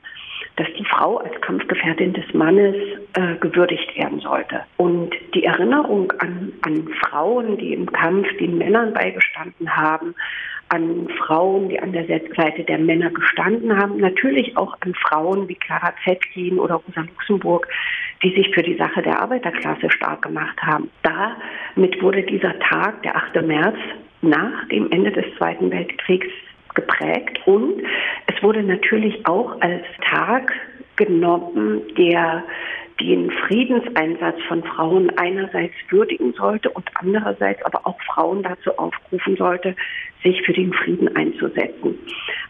dass 0.56 0.68
die 0.78 0.86
Frau 0.86 1.18
als 1.18 1.40
Kampfgefährtin 1.42 2.14
des 2.14 2.34
Mannes 2.34 2.76
äh, 3.14 3.36
gewürdigt 3.40 3.96
werden 3.98 4.20
sollte. 4.20 4.64
Und 4.78 5.14
die 5.34 5.44
Erinnerung 5.44 6.12
an, 6.20 6.54
an 6.62 6.88
Frauen, 7.02 7.58
die 7.58 7.74
im 7.74 7.92
Kampf 7.92 8.28
den 8.38 8.58
Männern 8.58 8.94
beigestanden 8.94 9.76
haben, 9.76 10.16
an 10.70 11.08
Frauen, 11.18 11.70
die 11.70 11.80
an 11.80 11.94
der 11.94 12.06
Seite 12.08 12.64
der 12.64 12.78
Männer 12.78 13.10
gestanden 13.10 13.78
haben, 13.78 13.98
natürlich 13.98 14.56
auch 14.58 14.76
an 14.82 14.94
Frauen 14.96 15.48
wie 15.48 15.56
Clara 15.56 15.94
Zetkin 16.04 16.60
oder 16.60 16.76
Rosa 16.76 17.02
Luxemburg, 17.02 17.68
die 18.24 18.34
sich 18.36 18.54
für 18.54 18.64
die 18.64 18.78
Sache 18.78 19.02
der 19.02 19.22
Arbeiterklasse 19.22 19.90
stark 19.92 20.24
gemacht 20.24 20.62
haben. 20.62 20.90
Damit 21.04 22.02
wurde 22.02 22.24
dieser 22.24 22.58
Tag, 22.60 23.04
der 23.04 23.16
8. 23.16 23.42
März, 23.44 23.78
nach 24.22 24.68
dem 24.70 24.92
Ende 24.92 25.12
des 25.12 25.26
Zweiten 25.38 25.72
Weltkriegs 25.72 26.28
geprägt 26.74 27.40
und 27.46 27.84
es 28.28 28.42
wurde 28.44 28.64
natürlich 28.64 29.26
auch 29.26 29.60
als 29.62 29.84
Tag 30.10 30.52
genommen, 30.96 31.82
der 31.98 32.44
den 33.00 33.30
Friedenseinsatz 33.30 34.42
von 34.48 34.64
Frauen 34.64 35.12
einerseits 35.18 35.76
würdigen 35.90 36.34
sollte 36.34 36.70
und 36.70 36.90
andererseits 36.96 37.64
aber 37.64 37.86
auch 37.86 38.00
Frauen 38.02 38.44
dazu 38.44 38.76
aufrufen 38.78 39.36
sollte, 39.38 39.76
sich 40.28 40.42
für 40.46 40.54
den 40.54 40.74
Frieden 40.74 41.16
einzusetzen. 41.16 41.98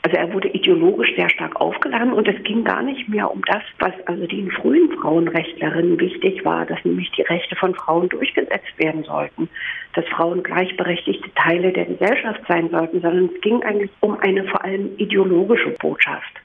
Also 0.01 0.17
er 0.17 0.31
wurde 0.33 0.49
ideologisch 0.49 1.15
sehr 1.15 1.29
stark 1.29 1.59
aufgeladen 1.59 2.13
und 2.13 2.27
es 2.27 2.41
ging 2.43 2.63
gar 2.63 2.81
nicht 2.81 3.09
mehr 3.09 3.31
um 3.31 3.41
das, 3.45 3.61
was 3.79 3.93
also 4.05 4.25
den 4.25 4.49
frühen 4.51 4.91
Frauenrechtlerinnen 4.99 5.99
wichtig 5.99 6.45
war, 6.45 6.65
dass 6.65 6.83
nämlich 6.83 7.11
die 7.11 7.23
Rechte 7.23 7.55
von 7.55 7.75
Frauen 7.75 8.09
durchgesetzt 8.09 8.77
werden 8.77 9.03
sollten, 9.03 9.49
dass 9.93 10.05
Frauen 10.05 10.43
gleichberechtigte 10.43 11.29
Teile 11.35 11.71
der 11.71 11.85
Gesellschaft 11.85 12.41
sein 12.47 12.69
sollten, 12.69 13.01
sondern 13.01 13.29
es 13.33 13.41
ging 13.41 13.61
eigentlich 13.63 13.91
um 13.99 14.17
eine 14.19 14.43
vor 14.45 14.63
allem 14.63 14.91
ideologische 14.97 15.71
Botschaft. 15.79 16.41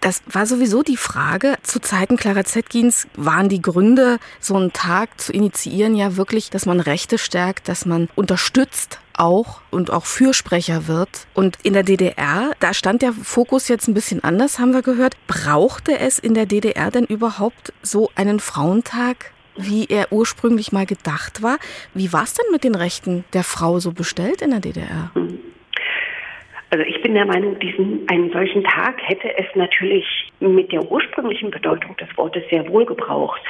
Das 0.00 0.22
war 0.26 0.46
sowieso 0.46 0.82
die 0.82 0.96
Frage. 0.96 1.56
Zu 1.62 1.80
Zeiten 1.80 2.16
Clara 2.16 2.44
Zetkins 2.44 3.08
waren 3.16 3.48
die 3.48 3.62
Gründe, 3.62 4.18
so 4.40 4.54
einen 4.54 4.72
Tag 4.72 5.20
zu 5.20 5.32
initiieren, 5.32 5.96
ja 5.96 6.16
wirklich, 6.16 6.50
dass 6.50 6.66
man 6.66 6.80
Rechte 6.80 7.18
stärkt, 7.18 7.68
dass 7.68 7.86
man 7.86 8.08
unterstützt 8.14 9.00
auch 9.18 9.60
und 9.70 9.92
auch 9.92 10.06
Fürsprecher 10.06 10.86
wird. 10.88 11.26
Und 11.34 11.58
in 11.62 11.72
der 11.72 11.82
DDR, 11.82 12.52
da 12.60 12.74
stand 12.74 13.02
der 13.02 13.12
Fokus 13.12 13.68
jetzt 13.68 13.88
ein 13.88 13.94
bisschen 13.94 14.22
anders, 14.24 14.58
haben 14.58 14.72
wir 14.72 14.82
gehört. 14.82 15.16
Brauchte 15.26 15.98
es 15.98 16.18
in 16.18 16.34
der 16.34 16.46
DDR 16.46 16.90
denn 16.90 17.04
überhaupt 17.04 17.72
so 17.82 18.10
einen 18.14 18.40
Frauentag? 18.40 19.32
wie 19.58 19.86
er 19.88 20.12
ursprünglich 20.12 20.70
mal 20.70 20.84
gedacht 20.84 21.42
war. 21.42 21.58
Wie 21.94 22.12
war 22.12 22.24
es 22.24 22.34
denn 22.34 22.44
mit 22.52 22.62
den 22.62 22.74
Rechten 22.74 23.24
der 23.32 23.42
Frau 23.42 23.78
so 23.78 23.92
bestellt 23.92 24.42
in 24.42 24.50
der 24.50 24.60
DDR? 24.60 25.10
Also 26.70 26.84
ich 26.84 27.00
bin 27.02 27.14
der 27.14 27.26
Meinung, 27.26 27.58
diesen, 27.58 28.06
einen 28.08 28.30
solchen 28.32 28.64
Tag 28.64 29.00
hätte 29.02 29.30
es 29.38 29.46
natürlich 29.54 30.04
mit 30.40 30.72
der 30.72 30.82
ursprünglichen 30.90 31.50
Bedeutung 31.50 31.96
des 31.96 32.08
Wortes 32.16 32.42
sehr 32.50 32.68
wohl 32.68 32.84
gebraucht. 32.84 33.40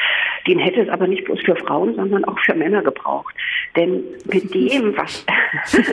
Den 0.46 0.58
hätte 0.58 0.82
es 0.82 0.88
aber 0.88 1.06
nicht 1.06 1.24
bloß 1.24 1.40
für 1.40 1.56
Frauen, 1.56 1.94
sondern 1.96 2.24
auch 2.24 2.38
für 2.40 2.54
Männer 2.54 2.82
gebraucht. 2.82 3.34
Denn 3.74 4.04
mit 4.24 4.54
dem, 4.54 4.96
was, 4.96 5.26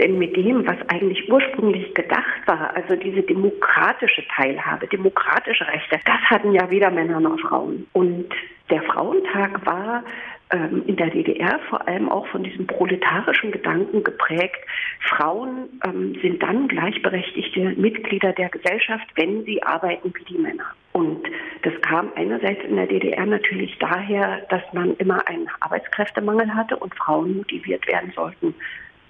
denn 0.00 0.18
mit 0.18 0.36
dem, 0.36 0.66
was 0.66 0.76
eigentlich 0.88 1.30
ursprünglich 1.30 1.94
gedacht 1.94 2.46
war, 2.46 2.74
also 2.76 2.96
diese 2.96 3.22
demokratische 3.22 4.22
Teilhabe, 4.36 4.86
demokratische 4.86 5.66
Rechte, 5.66 5.98
das 6.04 6.20
hatten 6.30 6.52
ja 6.52 6.70
weder 6.70 6.90
Männer 6.90 7.20
noch 7.20 7.38
Frauen. 7.40 7.86
Und 7.92 8.26
der 8.70 8.82
Frauentag 8.82 9.64
war 9.66 10.04
in 10.50 10.96
der 10.96 11.10
DDR 11.10 11.58
vor 11.68 11.86
allem 11.88 12.08
auch 12.08 12.26
von 12.28 12.44
diesem 12.44 12.66
proletarischen 12.66 13.50
Gedanken 13.50 14.04
geprägt. 14.04 14.58
Frauen 15.00 15.68
ähm, 15.84 16.16
sind 16.22 16.42
dann 16.42 16.68
gleichberechtigte 16.68 17.74
Mitglieder 17.76 18.32
der 18.32 18.50
Gesellschaft, 18.50 19.06
wenn 19.16 19.44
sie 19.44 19.62
arbeiten 19.62 20.12
wie 20.14 20.24
die 20.24 20.38
Männer. 20.38 20.66
Und 20.92 21.26
das 21.62 21.72
kam 21.80 22.12
einerseits 22.14 22.62
in 22.64 22.76
der 22.76 22.86
DDR 22.86 23.26
natürlich 23.26 23.76
daher, 23.78 24.46
dass 24.50 24.62
man 24.72 24.94
immer 24.96 25.26
einen 25.26 25.48
Arbeitskräftemangel 25.60 26.54
hatte 26.54 26.76
und 26.76 26.94
Frauen 26.94 27.38
motiviert 27.38 27.86
werden 27.88 28.12
sollten, 28.14 28.54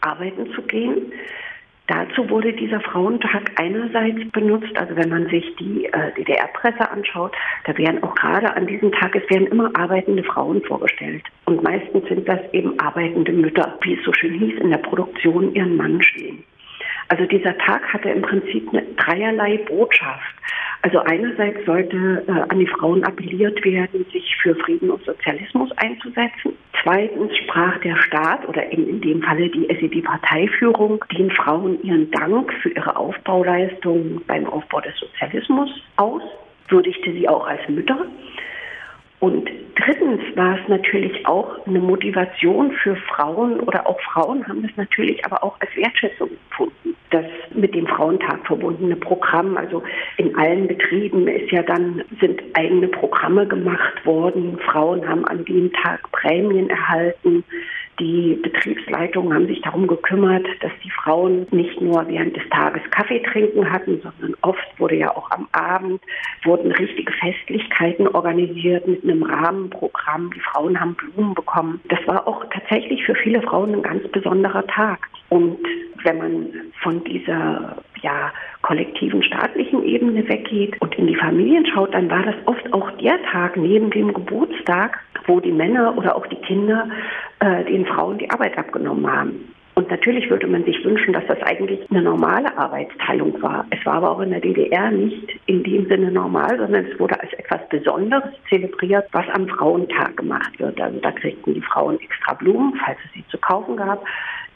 arbeiten 0.01 0.51
zu 0.55 0.63
gehen. 0.63 1.13
Dazu 1.87 2.31
wurde 2.31 2.55
dieser 2.55 2.81
Frauentag 2.81 3.51
einerseits 3.57 4.31
benutzt, 4.33 4.75
also 4.77 4.97
wenn 4.97 5.11
man 5.11 5.27
sich 5.27 5.45
die 5.57 5.85
äh, 5.85 6.13
DDR-Presse 6.17 6.91
anschaut, 6.91 7.33
da 7.65 7.77
werden 7.77 8.03
auch 8.03 8.15
gerade 8.15 8.57
an 8.57 8.67
diesem 8.67 8.91
Tag, 8.93 9.15
es 9.15 9.29
werden 9.29 9.49
immer 9.49 9.71
arbeitende 9.75 10.25
Frauen 10.25 10.63
vorgestellt. 10.63 11.23
Und 11.45 11.63
meistens 11.63 12.09
sind 12.09 12.27
das 12.27 12.41
eben 12.53 12.79
arbeitende 12.81 13.33
Mütter, 13.33 13.79
wie 13.83 13.95
es 13.95 14.05
so 14.05 14.15
schön 14.15 14.33
hieß, 14.33 14.61
in 14.61 14.71
der 14.71 14.79
Produktion 14.79 15.55
ihren 15.55 15.77
Mann 15.77 16.01
stehen. 16.03 16.43
Also 17.09 17.27
dieser 17.27 17.57
Tag 17.59 17.93
hatte 17.93 18.09
im 18.09 18.23
Prinzip 18.23 18.69
eine 18.73 18.83
dreierlei 18.97 19.59
Botschaft. 19.59 20.35
Also 20.83 20.99
einerseits 21.01 21.65
sollte 21.65 22.25
äh, 22.29 22.31
an 22.31 22.59
die 22.59 22.67
Frauen 22.67 23.05
appelliert 23.05 23.65
werden, 23.65 24.05
sich 24.13 24.37
für 24.43 24.55
Frieden 24.55 24.91
und 24.91 25.03
Sozialismus 25.05 25.71
einzusetzen. 25.79 26.59
Zweitens 26.83 27.35
sprach 27.39 27.79
der 27.79 27.97
Staat 27.97 28.47
oder 28.47 28.71
in, 28.71 28.87
in 28.89 29.01
dem 29.01 29.23
Falle 29.23 29.49
die 29.49 29.69
SED-Parteiführung 29.71 31.03
den 31.17 31.31
Frauen 31.31 31.83
ihren 31.83 32.11
Dank 32.11 32.53
für 32.63 32.69
ihre 32.69 32.97
Aufbauleistung 32.97 34.21
beim 34.27 34.45
Aufbau 34.45 34.83
des 34.83 34.95
Sozialismus 34.99 35.71
aus, 35.97 36.23
würdigte 36.69 37.13
sie 37.13 37.27
auch 37.29 37.47
als 37.47 37.67
Mütter. 37.69 38.07
Und 39.25 39.49
drittens 39.77 40.21
war 40.37 40.59
es 40.61 40.69
natürlich 40.69 41.27
auch 41.27 41.67
eine 41.67 41.79
Motivation 41.79 42.73
für 42.73 42.95
Frauen 42.95 43.59
oder 43.61 43.87
auch 43.87 43.99
Frauen 44.03 44.47
haben 44.47 44.61
das 44.61 44.73
natürlich 44.77 45.25
aber 45.25 45.43
auch 45.43 45.59
als 45.61 45.75
Wertschätzung 45.75 46.29
empfunden. 46.29 46.95
Das 47.09 47.25
mit 47.55 47.75
dem 47.75 47.87
Frauentag 47.87 48.47
verbundene 48.47 48.97
Programm, 48.97 49.57
also 49.57 49.83
in 50.19 50.37
allen 50.37 50.69
Betrieben 50.69 51.27
ist 51.27 51.51
ja 51.51 51.63
dann, 51.63 52.05
sind 52.21 52.43
eigene 52.53 52.89
Programme 52.89 53.47
gemacht 53.47 54.05
worden. 54.05 54.59
Frauen 54.59 55.09
haben 55.09 55.25
an 55.25 55.43
dem 55.47 55.73
Tag 55.73 56.01
Prämien 56.13 56.69
erhalten. 56.69 57.45
Die 58.01 58.39
Betriebsleitungen 58.43 59.33
haben 59.33 59.47
sich 59.47 59.61
darum 59.63 59.87
gekümmert, 59.87 60.47
dass 60.61 60.73
die 60.83 60.91
Frauen 60.91 61.47
nicht 61.53 61.81
nur 61.81 62.07
während 62.09 62.37
des 62.37 62.49
Tages 62.51 62.83
Kaffee 62.91 63.21
trinken 63.21 63.71
hatten, 63.71 64.01
sondern 64.03 64.35
oft 64.43 64.79
wurde 64.79 64.97
ja 64.97 65.17
auch 65.17 65.31
am 65.31 65.47
Abend 65.53 66.01
wurden 66.45 66.73
richtige 66.73 67.13
Festlichkeiten 67.13 68.09
organisiert 68.09 68.87
mit 68.89 69.05
einem 69.05 69.23
Rahmenprogramm. 69.23 70.31
Die 70.35 70.41
Frauen 70.41 70.79
haben 70.81 70.95
Blumen 70.95 71.35
bekommen. 71.35 71.81
Das 71.89 72.01
war 72.07 72.27
auch 72.27 72.45
tatsächlich 72.53 73.05
für 73.05 73.15
viele 73.15 73.41
Frauen 73.43 73.75
ein 73.75 73.83
ganz 73.83 74.07
besonderer 74.09 74.67
Tag. 74.67 75.09
Und 75.29 75.59
wenn 76.03 76.19
man 76.19 76.47
von 76.83 77.03
dieser 77.05 77.77
ja, 78.03 78.33
kollektiven 78.63 79.23
staatlichen 79.23 79.85
Ebene 79.85 80.29
weggeht 80.29 80.81
und 80.81 80.95
in 80.97 81.07
die 81.07 81.17
Familien 81.17 81.67
schaut, 81.67 81.95
dann 81.95 82.11
war 82.11 82.23
das 82.23 82.35
oft 82.47 82.73
auch 82.73 82.91
der 82.99 83.23
Tag 83.25 83.57
neben 83.57 83.91
dem 83.91 84.13
Geburtstag, 84.13 85.01
wo 85.27 85.41
die 85.41 85.53
Männer 85.53 85.97
oder 85.97 86.17
auch 86.17 86.27
die 86.27 86.37
Kinder 86.37 86.89
äh, 87.41 87.65
den 87.65 87.87
Frauen 87.87 88.19
die 88.19 88.31
Arbeit 88.31 88.57
abgenommen 88.59 89.11
haben. 89.11 89.55
Und 89.77 89.91
natürlich 89.91 90.31
würde 90.31 90.47
man 90.47 90.65
sich 90.65 90.85
wünschen, 90.85 91.13
dass 91.13 91.27
das 91.27 91.43
eigentlich 91.43 91.81
eine 91.91 92.03
normale 92.03 92.57
Arbeitsteilung 92.57 93.43
war. 93.43 93.67
Es 93.71 93.85
war 93.85 93.95
aber 93.95 94.13
auch 94.13 94.21
in 94.21 94.31
der 94.31 94.41
DDR 94.41 94.91
nicht 94.93 95.41
in 95.47 95.65
dem 95.65 95.89
Sinne 95.89 96.13
normal, 96.13 96.57
sondern 96.59 96.87
es 96.87 96.99
wurde 97.01 97.21
als 97.21 97.33
etwas 97.33 97.69
Besonderes 97.71 98.31
zelebriert, 98.49 99.09
was 99.11 99.29
am 99.31 99.49
Frauentag 99.49 100.17
gemacht 100.17 100.59
wird. 100.61 100.81
Also 100.81 101.01
da 101.01 101.11
kriegten 101.11 101.55
die 101.55 101.61
Frauen 101.61 101.99
extra 102.01 102.35
Blumen, 102.35 102.75
falls 102.85 102.99
es 103.05 103.13
sie 103.15 103.25
zu 103.29 103.39
kaufen 103.39 103.77
gab. 103.77 104.05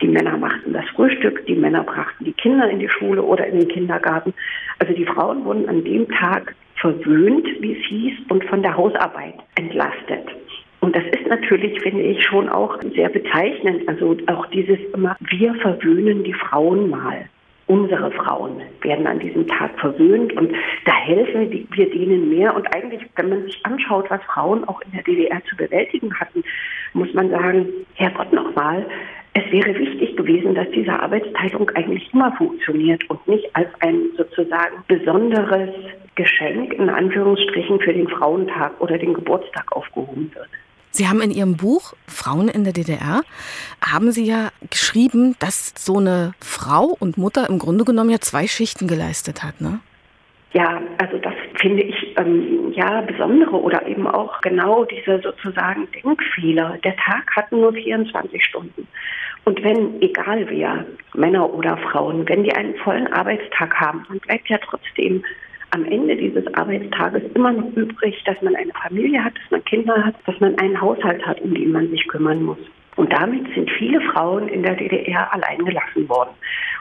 Die 0.01 0.07
Männer 0.07 0.37
machten 0.37 0.73
das 0.73 0.89
Frühstück, 0.95 1.45
die 1.47 1.57
Männer 1.57 1.83
brachten 1.83 2.25
die 2.25 2.33
Kinder 2.33 2.71
in 2.71 2.79
die 2.79 2.89
Schule 2.89 3.21
oder 3.21 3.45
in 3.45 3.59
den 3.59 3.69
Kindergarten. 3.69 4.33
Also 4.79 4.95
die 4.95 5.07
Frauen 5.07 5.45
wurden 5.45 5.69
an 5.69 5.83
dem 5.83 6.09
Tag 6.09 6.55
verwöhnt, 6.77 7.45
wie 7.61 7.73
es 7.73 7.85
hieß, 7.87 8.19
und 8.29 8.45
von 8.45 8.63
der 8.63 8.77
Hausarbeit 8.77 9.35
entlastet. 9.57 10.29
Und 10.81 10.95
das 10.95 11.05
ist 11.05 11.27
natürlich, 11.29 11.81
finde 11.81 12.03
ich, 12.03 12.25
schon 12.25 12.49
auch 12.49 12.79
sehr 12.95 13.09
bezeichnend. 13.09 13.89
Also 13.89 14.17
auch 14.27 14.47
dieses 14.47 14.79
immer, 14.95 15.17
wir 15.21 15.55
verwöhnen 15.57 16.25
die 16.25 16.35
Frauen 16.35 16.91
mal. 16.91 17.29
Unsere 17.67 18.11
Frauen 18.13 18.63
werden 18.81 19.07
an 19.07 19.19
diesem 19.19 19.47
Tag 19.47 19.79
verwöhnt 19.79 20.33
und 20.33 20.51
da 20.87 20.95
helfen 20.95 21.67
wir 21.71 21.91
denen 21.91 22.31
mehr. 22.31 22.57
Und 22.57 22.75
eigentlich, 22.75 23.03
wenn 23.17 23.29
man 23.29 23.43
sich 23.43 23.61
anschaut, 23.67 24.07
was 24.09 24.23
Frauen 24.23 24.67
auch 24.67 24.81
in 24.83 24.93
der 24.93 25.03
DDR 25.03 25.43
zu 25.45 25.55
bewältigen 25.57 26.15
hatten, 26.19 26.43
muss 26.95 27.13
man 27.13 27.29
sagen, 27.29 27.67
Herrgott 27.95 28.33
nochmal, 28.33 28.87
es 29.35 29.53
wäre 29.53 29.79
wichtig 29.79 30.17
gewesen, 30.17 30.55
dass 30.55 30.71
diese 30.71 30.99
Arbeitsteilung 30.99 31.69
eigentlich 31.71 32.09
immer 32.15 32.33
funktioniert 32.33 33.09
und 33.11 33.29
nicht 33.29 33.55
als 33.55 33.69
ein 33.81 34.11
sozusagen 34.17 34.83
besonderes 34.87 35.71
Geschenk 36.15 36.73
in 36.73 36.89
Anführungsstrichen 36.89 37.81
für 37.81 37.93
den 37.93 38.09
Frauentag 38.09 38.81
oder 38.81 38.97
den 38.97 39.13
Geburtstag 39.13 39.71
aufgehoben 39.77 40.31
wird. 40.35 40.49
Sie 40.99 41.07
haben 41.07 41.21
in 41.21 41.31
Ihrem 41.31 41.57
Buch 41.57 41.95
Frauen 42.09 42.49
in 42.49 42.65
der 42.65 42.73
DDR, 42.73 43.23
haben 43.81 44.11
Sie 44.11 44.25
ja 44.25 44.49
geschrieben, 44.69 45.37
dass 45.39 45.73
so 45.79 45.99
eine 45.99 46.33
Frau 46.41 46.87
und 46.99 47.17
Mutter 47.17 47.49
im 47.49 47.61
Grunde 47.61 47.85
genommen 47.85 48.11
ja 48.11 48.19
zwei 48.19 48.49
Schichten 48.49 48.89
geleistet 48.89 49.45
hat, 49.45 49.61
ne? 49.61 49.79
Ja, 50.55 50.83
also 51.01 51.19
das 51.19 51.35
finde 51.61 51.85
ich 51.85 52.17
ähm, 52.17 52.73
ja 52.75 53.03
besondere 53.03 53.63
oder 53.63 53.87
eben 53.87 54.09
auch 54.09 54.41
genau 54.41 54.85
diese 54.87 55.21
sozusagen 55.21 55.87
Denkfehler. 55.93 56.79
Der 56.83 56.97
Tag 56.97 57.31
hat 57.37 57.53
nur 57.53 57.73
24 57.73 58.45
Stunden. 58.45 58.89
Und 59.45 59.63
wenn, 59.63 60.03
egal 60.03 60.49
wer, 60.49 60.85
Männer 61.15 61.55
oder 61.55 61.77
Frauen, 61.77 62.29
wenn 62.29 62.43
die 62.43 62.53
einen 62.53 62.75
vollen 62.79 63.07
Arbeitstag 63.13 63.73
haben, 63.77 64.05
dann 64.09 64.19
bleibt 64.19 64.49
ja 64.49 64.59
trotzdem 64.59 65.23
am 65.71 65.85
Ende 65.85 66.17
dieses 66.17 66.47
Arbeitstages 66.55 67.23
immer 67.35 67.53
noch 67.53 67.71
übrig, 67.77 68.23
dass 68.25 68.41
man 68.43 68.57
eine 68.57 68.73
Familie 68.73 69.23
hat, 69.23 69.35
dass 69.37 69.51
man 69.51 69.65
Kinder 69.65 70.05
hat, 70.05 70.15
dass 70.27 70.39
man 70.41 70.59
einen 70.59 70.81
Haushalt 70.81 71.25
hat, 71.27 71.41
um 71.41 71.55
den 71.55 71.73
man 71.73 71.89
sich 71.91 72.07
kümmern 72.09 72.43
muss. 72.43 72.59
Und 72.97 73.13
damit 73.13 73.47
sind 73.55 73.71
viele 73.71 74.01
Frauen 74.01 74.49
in 74.49 74.65
der 74.65 74.75
DDR 74.75 75.33
allein 75.33 75.65
gelassen 75.65 76.09
worden. 76.09 76.31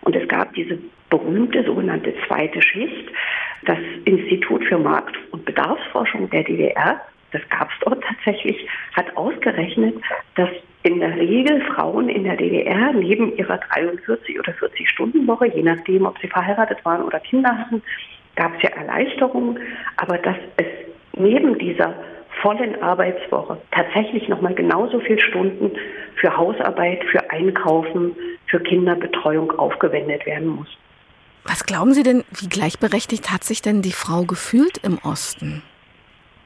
Und 0.01 0.15
es 0.15 0.27
gab 0.27 0.51
diese 0.56 0.79
berühmte 1.10 1.63
sogenannte 1.63 2.13
zweite 2.27 2.62
Schicht. 2.62 3.10
Das 3.65 3.77
Institut 4.06 4.63
für 4.65 4.79
Markt- 4.79 5.17
und 5.32 5.46
Bedarfsforschung 5.46 6.29
der 6.32 6.44
DDR, 6.44 7.01
das 7.32 7.41
gab 7.50 7.70
es 7.70 7.75
dort 7.82 8.03
tatsächlich, 8.03 8.67
hat 8.94 9.15
ausgerechnet, 9.15 9.96
dass 10.36 10.50
in 10.84 11.00
der 11.00 11.15
Regel 11.15 11.62
Frauen 11.74 12.10
in 12.10 12.24
der 12.24 12.38
DDR 12.38 12.94
neben 12.94 13.36
ihrer 13.38 13.58
43 13.58 14.39
oder 14.39 14.53
40 14.53 14.89
Stunden 14.89 15.27
Woche, 15.27 15.48
je 15.48 15.62
nachdem, 15.62 16.06
ob 16.06 16.17
sie 16.20 16.29
verheiratet 16.29 16.84
waren 16.84 17.03
oder 17.03 17.20
Kinder 17.20 17.56
hatten, 17.56 17.84
gab 18.38 18.56
es 18.56 18.63
ja 18.63 18.70
Erleichterungen, 18.70 19.60
aber 19.98 20.17
dass 20.20 20.38
es 20.56 20.65
neben 21.17 21.58
dieser 21.60 21.94
vollen 22.41 22.82
Arbeitswoche 22.82 23.58
tatsächlich 23.72 24.29
nochmal 24.29 24.53
genauso 24.53 25.00
viele 25.00 25.20
Stunden 25.20 25.72
für 26.15 26.36
Hausarbeit, 26.36 27.03
für 27.12 27.29
Einkaufen, 27.32 28.15
für 28.46 28.60
Kinderbetreuung 28.60 29.51
aufgewendet 29.60 30.25
werden 30.25 30.48
muss. 30.48 30.67
Was 31.44 31.65
glauben 31.65 31.94
Sie 31.94 32.03
denn, 32.03 32.24
wie 32.39 32.50
gleichberechtigt 32.50 33.32
hat 33.32 33.44
sich 33.44 33.62
denn 33.62 33.82
die 33.82 33.91
Frau 33.91 34.24
gefühlt 34.24 34.77
im 34.84 35.00
Osten? 35.03 35.63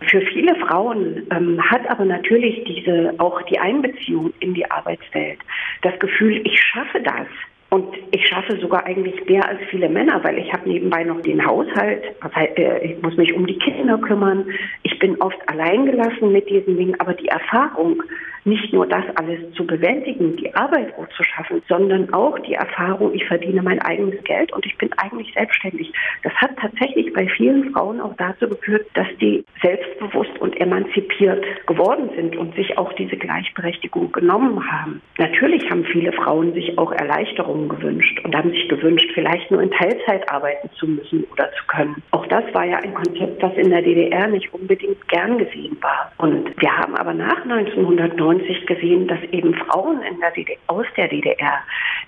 Für 0.08 0.22
viele 0.22 0.56
Frauen 0.56 1.28
ähm, 1.32 1.62
hat 1.70 1.88
aber 1.90 2.06
natürlich 2.06 2.64
diese 2.66 3.14
auch 3.20 3.42
die 3.44 3.60
Einbeziehung 3.60 4.34
in 4.40 4.54
die 4.54 4.70
Arbeitswelt 4.70 5.40
das 5.84 5.98
Gefühl, 6.00 6.42
ich 6.44 6.60
schaffe 6.60 7.02
das. 7.02 7.28
Und 7.74 7.88
ich 8.12 8.28
schaffe 8.28 8.60
sogar 8.60 8.86
eigentlich 8.86 9.26
mehr 9.30 9.48
als 9.48 9.62
viele 9.70 9.88
Männer, 9.88 10.22
weil 10.26 10.38
ich 10.38 10.52
habe 10.52 10.68
nebenbei 10.68 11.06
noch 11.06 11.22
den 11.22 11.46
Haushalt. 11.46 12.04
Äh, 12.36 12.86
ich 12.86 13.02
muss 13.02 13.16
mich 13.16 13.34
um 13.34 13.48
die 13.48 13.58
Kinder 13.60 13.98
kümmern. 13.98 14.46
Ich 14.84 15.00
bin 15.00 15.22
oft 15.22 15.38
alleingelassen 15.48 16.34
mit 16.34 16.50
diesen 16.50 16.76
Dingen. 16.76 17.00
Aber 17.00 17.14
die 17.14 17.30
Erfahrung, 17.30 18.04
nicht 18.44 18.74
nur 18.74 18.88
das 18.88 19.06
alles 19.16 19.40
zu 19.54 19.66
bewältigen, 19.66 20.36
die 20.38 20.54
Arbeit 20.56 20.96
gut 20.96 21.10
zu 21.16 21.24
schaffen, 21.24 21.62
sondern 21.70 22.14
auch 22.14 22.38
die 22.40 22.56
Erfahrung, 22.56 23.14
ich 23.14 23.26
verdiene 23.26 23.62
mein 23.62 23.80
eigenes 23.82 24.24
Geld 24.24 24.52
und 24.52 24.66
ich 24.66 24.78
bin 24.78 24.90
eigentlich 24.98 25.32
selbstständig. 25.34 25.94
Das 26.24 26.34
hat 26.34 26.58
tatsächlich 26.58 27.14
bei 27.14 27.28
vielen 27.28 27.72
Frauen 27.72 28.02
auch 28.02 28.16
dazu 28.18 28.50
geführt, 28.50 28.88
dass 28.96 29.08
die 29.20 29.46
selbstbewusst 29.62 30.38
und 30.40 30.60
emanzipiert 30.60 31.46
geworden 31.68 32.10
sind 32.16 32.36
und 32.36 32.56
sich 32.56 32.78
auch 32.78 32.92
diese 32.94 33.16
Gleichberechtigung 33.16 34.12
genommen 34.12 34.72
haben. 34.72 35.02
Natürlich 35.18 35.70
haben 35.70 35.86
viele 35.86 36.12
Frauen 36.12 36.54
sich 36.54 36.78
auch 36.78 36.92
Erleichterungen 36.92 37.61
gewünscht 37.70 38.20
und 38.24 38.36
haben 38.36 38.52
sich 38.52 38.68
gewünscht, 38.70 39.10
vielleicht 39.14 39.50
nur 39.52 39.62
in 39.62 39.72
Teilzeit 39.72 40.30
arbeiten 40.32 40.70
zu 40.78 40.88
müssen 40.88 41.24
oder 41.32 41.50
zu 41.52 41.66
können. 41.68 42.02
Auch 42.12 42.26
das 42.28 42.44
war 42.54 42.66
ja 42.66 42.78
ein 42.78 42.94
Konzept, 42.94 43.42
das 43.42 43.54
in 43.56 43.70
der 43.70 43.82
DDR 43.82 44.28
nicht 44.28 44.54
unbedingt 44.54 45.08
gern 45.08 45.38
gesehen 45.38 45.78
war. 45.82 46.12
Und 46.18 46.50
wir 46.60 46.78
haben 46.78 46.96
aber 46.96 47.14
nach 47.14 47.42
1990 47.44 47.92
1990 48.02 48.66
gesehen, 48.66 49.08
dass 49.08 49.20
eben 49.32 49.54
Frauen 49.54 50.02
der 50.22 50.32
DDR, 50.32 50.58
aus 50.68 50.86
der 50.96 51.08
DDR, 51.08 51.60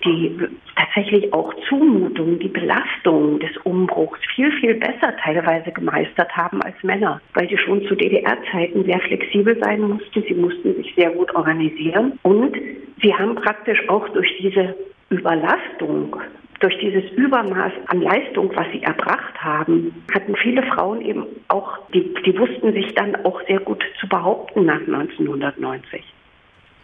die 0.04 0.36
tatsächlich 0.76 1.32
auch 1.32 1.52
Zumutungen, 1.68 2.38
die 2.38 2.48
Belastungen 2.48 3.40
des 3.40 3.56
Umbruchs 3.64 4.20
viel, 4.34 4.50
viel 4.60 4.74
besser 4.74 5.14
teilweise 5.22 5.72
gemeistert 5.72 6.34
haben 6.36 6.62
als 6.62 6.76
Männer, 6.82 7.20
weil 7.34 7.46
die 7.46 7.58
schon 7.58 7.84
zu 7.86 7.94
DDR-Zeiten 7.94 8.84
sehr 8.84 9.00
flexibel 9.00 9.58
sein 9.62 9.80
mussten. 9.80 10.22
Sie 10.26 10.34
mussten 10.34 10.74
sich 10.76 10.94
sehr 10.94 11.10
gut 11.10 11.34
organisieren 11.34 12.18
und 12.22 12.56
sie 13.02 13.14
haben 13.14 13.34
praktisch 13.34 13.88
auch 13.88 14.08
durch 14.10 14.32
diese 14.40 14.74
Überlastung 15.10 16.16
durch 16.60 16.78
dieses 16.78 17.04
Übermaß 17.12 17.72
an 17.88 18.00
Leistung, 18.00 18.50
was 18.54 18.66
sie 18.72 18.82
erbracht 18.82 19.34
haben, 19.38 20.02
hatten 20.14 20.34
viele 20.36 20.62
Frauen 20.62 21.02
eben 21.02 21.26
auch, 21.48 21.78
die, 21.92 22.14
die 22.24 22.38
wussten 22.38 22.72
sich 22.72 22.94
dann 22.94 23.16
auch 23.24 23.40
sehr 23.46 23.60
gut 23.60 23.84
zu 24.00 24.08
behaupten 24.08 24.64
nach 24.64 24.80
1990. 24.80 26.02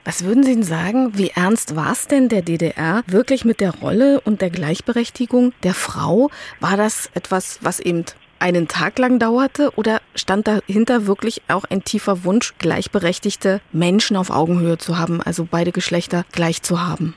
Was 0.05 0.25
würden 0.25 0.43
Sie 0.43 0.55
denn 0.55 0.63
sagen, 0.63 1.19
wie 1.19 1.31
ernst 1.35 1.77
war 1.77 1.93
es 1.93 2.09
denn 2.09 2.29
der 2.29 2.43
DDR 2.43 3.03
wirklich 3.07 3.45
mit 3.45 3.61
der 3.61 3.75
Rolle 3.75 4.21
und 4.21 4.41
der 4.41 4.51
Gleichberechtigung 4.51 5.53
der 5.63 5.75
Frau? 5.75 6.31
War 6.59 6.77
das 6.77 7.11
etwas, 7.15 7.59
was 7.63 7.81
eben 7.81 8.05
einen 8.39 8.67
Tag 8.67 8.99
lang 8.99 9.19
dauerte 9.19 9.71
oder 9.77 10.01
stand 10.15 10.49
dahinter 10.49 11.07
wirklich 11.07 11.43
auch 11.49 11.65
ein 11.65 11.85
tiefer 11.85 12.25
Wunsch, 12.25 12.55
gleichberechtigte 12.59 13.61
Menschen 13.73 14.17
auf 14.17 14.31
Augenhöhe 14.31 14.79
zu 14.79 14.99
haben, 14.99 15.21
also 15.23 15.47
beide 15.51 15.73
Geschlechter 15.73 16.25
gleich 16.33 16.63
zu 16.63 16.83
haben? 16.83 17.15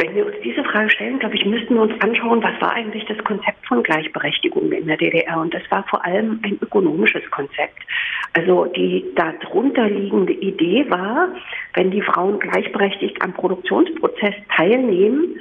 Wenn 0.00 0.14
wir 0.14 0.24
uns 0.24 0.36
diese 0.42 0.64
Frage 0.64 0.88
stellen, 0.88 1.18
glaube 1.18 1.36
ich, 1.36 1.44
müssten 1.44 1.74
wir 1.74 1.82
uns 1.82 2.00
anschauen, 2.00 2.42
was 2.42 2.58
war 2.62 2.72
eigentlich 2.72 3.04
das 3.04 3.18
Konzept 3.18 3.66
von 3.66 3.82
Gleichberechtigung 3.82 4.72
in 4.72 4.86
der 4.86 4.96
DDR? 4.96 5.38
Und 5.38 5.52
das 5.52 5.62
war 5.68 5.84
vor 5.90 6.02
allem 6.02 6.40
ein 6.42 6.58
ökonomisches 6.62 7.30
Konzept. 7.30 7.82
Also 8.32 8.64
die 8.64 9.04
darunter 9.14 9.90
liegende 9.90 10.32
Idee 10.32 10.88
war, 10.88 11.28
wenn 11.74 11.90
die 11.90 12.00
Frauen 12.00 12.38
gleichberechtigt 12.38 13.20
am 13.20 13.34
Produktionsprozess 13.34 14.36
teilnehmen, 14.56 15.38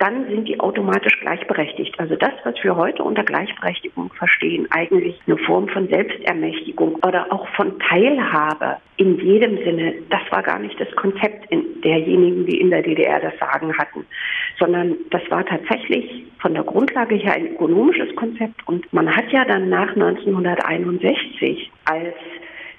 dann 0.00 0.26
sind 0.28 0.48
die 0.48 0.58
automatisch 0.58 1.20
gleichberechtigt. 1.20 2.00
Also 2.00 2.16
das, 2.16 2.32
was 2.44 2.54
wir 2.62 2.74
heute 2.74 3.04
unter 3.04 3.22
Gleichberechtigung 3.22 4.10
verstehen, 4.14 4.66
eigentlich 4.70 5.20
eine 5.26 5.36
Form 5.36 5.68
von 5.68 5.88
Selbstermächtigung 5.88 6.94
oder 7.06 7.30
auch 7.30 7.46
von 7.48 7.78
Teilhabe 7.80 8.78
in 8.96 9.20
jedem 9.20 9.58
Sinne, 9.58 9.94
das 10.08 10.22
war 10.30 10.42
gar 10.42 10.58
nicht 10.58 10.80
das 10.80 10.90
Konzept 10.96 11.50
derjenigen, 11.84 12.46
die 12.46 12.60
in 12.60 12.70
der 12.70 12.82
DDR 12.82 13.20
das 13.20 13.38
Sagen 13.38 13.76
hatten, 13.76 14.06
sondern 14.58 14.96
das 15.10 15.22
war 15.30 15.44
tatsächlich 15.44 16.24
von 16.38 16.54
der 16.54 16.64
Grundlage 16.64 17.16
her 17.16 17.34
ein 17.34 17.48
ökonomisches 17.48 18.16
Konzept. 18.16 18.66
Und 18.66 18.90
man 18.94 19.14
hat 19.14 19.30
ja 19.30 19.44
dann 19.44 19.68
nach 19.68 19.90
1961, 19.90 21.70
als 21.84 22.14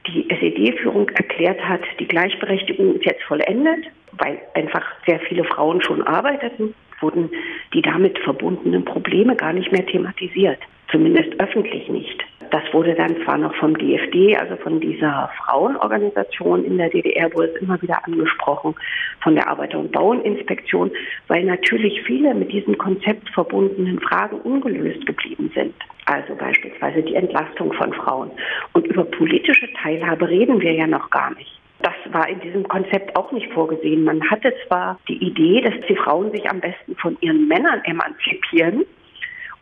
die 0.07 0.27
SED-Führung 0.27 1.07
erklärt 1.09 1.61
hat, 1.63 1.81
die 1.99 2.07
Gleichberechtigung 2.07 2.95
ist 2.95 3.05
jetzt 3.05 3.21
vollendet, 3.23 3.85
weil 4.13 4.39
einfach 4.55 4.83
sehr 5.05 5.19
viele 5.19 5.43
Frauen 5.43 5.83
schon 5.83 6.01
arbeiteten, 6.01 6.73
wurden 7.01 7.29
die 7.73 7.81
damit 7.81 8.17
verbundenen 8.19 8.85
Probleme 8.85 9.35
gar 9.35 9.53
nicht 9.53 9.71
mehr 9.71 9.85
thematisiert, 9.85 10.59
zumindest 10.89 11.39
öffentlich 11.39 11.89
nicht. 11.89 12.23
Das 12.51 12.63
wurde 12.73 12.93
dann 12.95 13.15
zwar 13.23 13.37
noch 13.37 13.55
vom 13.55 13.77
DFD, 13.77 14.35
also 14.35 14.57
von 14.57 14.81
dieser 14.81 15.31
Frauenorganisation 15.37 16.65
in 16.65 16.77
der 16.77 16.89
DDR, 16.89 17.33
wurde 17.33 17.53
es 17.55 17.61
immer 17.61 17.81
wieder 17.81 18.05
angesprochen, 18.05 18.75
von 19.21 19.35
der 19.35 19.47
Arbeiter- 19.47 19.79
und 19.79 19.93
Bauerninspektion, 19.93 20.91
weil 21.29 21.45
natürlich 21.45 22.01
viele 22.01 22.33
mit 22.33 22.51
diesem 22.51 22.77
Konzept 22.77 23.29
verbundenen 23.29 23.99
Fragen 24.01 24.41
ungelöst 24.41 25.05
geblieben 25.05 25.49
sind. 25.55 25.73
Also 26.05 26.35
beispielsweise 26.35 27.01
die 27.03 27.15
Entlastung 27.15 27.71
von 27.71 27.93
Frauen. 27.93 28.31
Und 28.73 28.85
über 28.87 29.05
politische 29.05 29.71
Teilhabe 29.81 30.27
reden 30.27 30.59
wir 30.59 30.73
ja 30.73 30.87
noch 30.87 31.09
gar 31.09 31.33
nicht. 31.35 31.60
Das 31.81 31.93
war 32.13 32.27
in 32.29 32.39
diesem 32.41 32.67
Konzept 32.67 33.15
auch 33.15 33.31
nicht 33.31 33.51
vorgesehen. 33.53 34.03
Man 34.03 34.21
hatte 34.29 34.53
zwar 34.67 34.99
die 35.07 35.17
Idee, 35.17 35.61
dass 35.61 35.73
die 35.87 35.95
Frauen 35.95 36.31
sich 36.31 36.49
am 36.49 36.59
besten 36.59 36.95
von 36.95 37.17
ihren 37.21 37.47
Männern 37.47 37.81
emanzipieren 37.85 38.85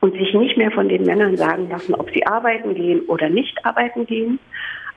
und 0.01 0.13
sich 0.13 0.33
nicht 0.33 0.57
mehr 0.57 0.71
von 0.71 0.89
den 0.89 1.03
Männern 1.03 1.37
sagen 1.37 1.69
lassen, 1.69 1.93
ob 1.93 2.09
sie 2.11 2.25
arbeiten 2.25 2.75
gehen 2.75 3.01
oder 3.07 3.29
nicht 3.29 3.65
arbeiten 3.65 4.05
gehen. 4.05 4.39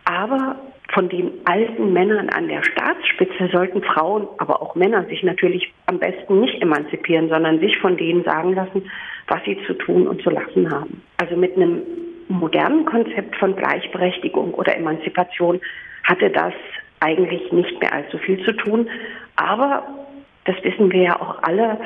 Aber 0.05 0.57
von 0.93 1.09
den 1.09 1.31
alten 1.45 1.93
Männern 1.93 2.29
an 2.29 2.49
der 2.49 2.63
Staatsspitze 2.63 3.49
sollten 3.53 3.83
Frauen, 3.83 4.29
aber 4.39 4.61
auch 4.61 4.75
Männer 4.75 5.05
sich 5.05 5.23
natürlich 5.23 5.73
am 5.87 5.99
besten 5.99 6.41
nicht 6.41 6.61
emanzipieren, 6.61 7.29
sondern 7.29 7.61
sich 7.61 7.79
von 7.79 7.97
denen 7.97 8.25
sagen 8.25 8.55
lassen, 8.55 8.91
was 9.29 9.43
sie 9.45 9.59
zu 9.67 9.75
tun 9.75 10.07
und 10.07 10.23
zu 10.23 10.31
lassen 10.31 10.71
haben. 10.71 11.03
Also 11.19 11.37
mit 11.37 11.57
einem 11.57 11.83
modernen 12.29 12.85
Konzept 12.85 13.37
von 13.37 13.57
Gleichberechtigung 13.57 14.55
oder 14.55 14.77
Emanzipation 14.77 15.61
hatte 16.05 16.31
das 16.31 16.53
eigentlich 17.03 17.51
nicht 17.53 17.81
mehr 17.81 17.93
allzu 17.93 18.19
viel 18.19 18.43
zu 18.45 18.53
tun. 18.53 18.89
Aber 19.37 19.83
das 20.45 20.57
wissen 20.63 20.91
wir 20.93 21.03
ja 21.03 21.21
auch 21.21 21.43
alle, 21.43 21.79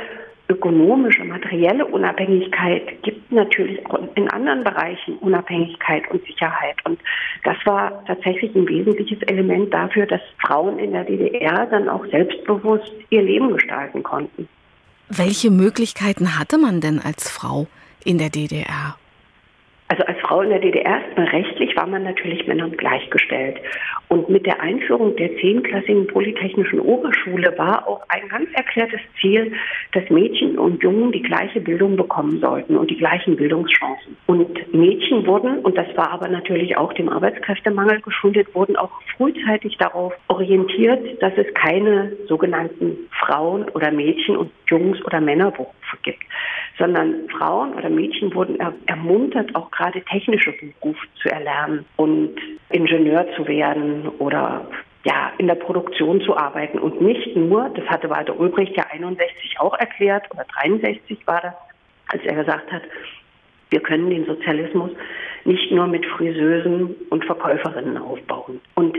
ökonomische, 0.48 1.24
materielle 1.24 1.84
Unabhängigkeit 1.84 3.02
gibt 3.02 3.32
natürlich 3.32 3.84
auch 3.86 3.98
in 4.14 4.28
anderen 4.30 4.62
Bereichen 4.62 5.18
Unabhängigkeit 5.18 6.08
und 6.10 6.24
Sicherheit. 6.24 6.76
Und 6.84 7.00
das 7.44 7.56
war 7.64 8.04
tatsächlich 8.06 8.54
ein 8.54 8.68
wesentliches 8.68 9.20
Element 9.22 9.74
dafür, 9.74 10.06
dass 10.06 10.20
Frauen 10.38 10.78
in 10.78 10.92
der 10.92 11.04
DDR 11.04 11.66
dann 11.66 11.88
auch 11.88 12.06
selbstbewusst 12.06 12.92
ihr 13.10 13.22
Leben 13.22 13.52
gestalten 13.52 14.02
konnten. 14.02 14.48
Welche 15.08 15.50
Möglichkeiten 15.50 16.38
hatte 16.38 16.58
man 16.58 16.80
denn 16.80 17.00
als 17.00 17.30
Frau 17.30 17.66
in 18.04 18.18
der 18.18 18.30
DDR? 18.30 18.96
Frau 20.26 20.40
in 20.40 20.50
der 20.50 20.58
DDR 20.58 20.96
erstmal 21.16 21.26
rechtlich 21.26 21.76
war 21.76 21.86
man 21.86 22.02
natürlich 22.02 22.46
Männern 22.46 22.72
gleichgestellt. 22.72 23.58
Und 24.08 24.28
mit 24.28 24.46
der 24.46 24.60
Einführung 24.60 25.16
der 25.16 25.36
zehnklassigen 25.38 26.06
Polytechnischen 26.06 26.80
Oberschule 26.80 27.52
war 27.56 27.86
auch 27.88 28.02
ein 28.08 28.28
ganz 28.28 28.48
erklärtes 28.54 29.00
Ziel, 29.20 29.52
dass 29.92 30.08
Mädchen 30.10 30.58
und 30.58 30.82
Jungen 30.82 31.12
die 31.12 31.22
gleiche 31.22 31.60
Bildung 31.60 31.96
bekommen 31.96 32.40
sollten 32.40 32.76
und 32.76 32.90
die 32.90 32.96
gleichen 32.96 33.36
Bildungschancen. 33.36 34.16
Und 34.26 34.74
Mädchen 34.74 35.26
wurden, 35.26 35.58
und 35.60 35.76
das 35.76 35.88
war 35.96 36.10
aber 36.10 36.28
natürlich 36.28 36.76
auch 36.76 36.92
dem 36.92 37.08
Arbeitskräftemangel 37.08 38.00
geschuldet, 38.00 38.54
wurden 38.54 38.76
auch 38.76 38.90
frühzeitig 39.16 39.76
darauf 39.78 40.12
orientiert, 40.28 41.20
dass 41.20 41.32
es 41.36 41.52
keine 41.54 42.12
sogenannten 42.28 42.96
Frauen- 43.10 43.68
oder 43.70 43.90
Mädchen- 43.90 44.36
und 44.36 44.50
Jungs- 44.68 45.04
oder 45.04 45.20
Männerberufe 45.20 45.96
gibt 46.02 46.22
sondern 46.78 47.28
Frauen 47.30 47.74
oder 47.74 47.88
Mädchen 47.88 48.34
wurden 48.34 48.60
er 48.60 48.74
ermuntert, 48.86 49.54
auch 49.54 49.70
gerade 49.70 50.02
technische 50.02 50.52
Berufe 50.52 51.06
zu 51.22 51.28
erlernen 51.30 51.84
und 51.96 52.34
Ingenieur 52.70 53.26
zu 53.36 53.46
werden 53.46 54.08
oder 54.18 54.66
ja, 55.04 55.32
in 55.38 55.46
der 55.46 55.54
Produktion 55.54 56.20
zu 56.20 56.36
arbeiten 56.36 56.78
und 56.78 57.00
nicht 57.00 57.36
nur, 57.36 57.70
das 57.70 57.86
hatte 57.86 58.10
Walter 58.10 58.38
Ulbricht 58.38 58.76
ja 58.76 58.84
61 58.90 59.60
auch 59.60 59.78
erklärt 59.78 60.24
oder 60.32 60.44
63 60.60 61.26
war 61.26 61.40
das, 61.40 61.54
als 62.08 62.24
er 62.24 62.34
gesagt 62.34 62.70
hat, 62.72 62.82
wir 63.70 63.80
können 63.80 64.10
den 64.10 64.26
Sozialismus 64.26 64.90
nicht 65.44 65.70
nur 65.70 65.86
mit 65.86 66.04
Friseusen 66.06 66.94
und 67.10 67.24
Verkäuferinnen 67.24 67.98
aufbauen. 67.98 68.60
Und 68.74 68.96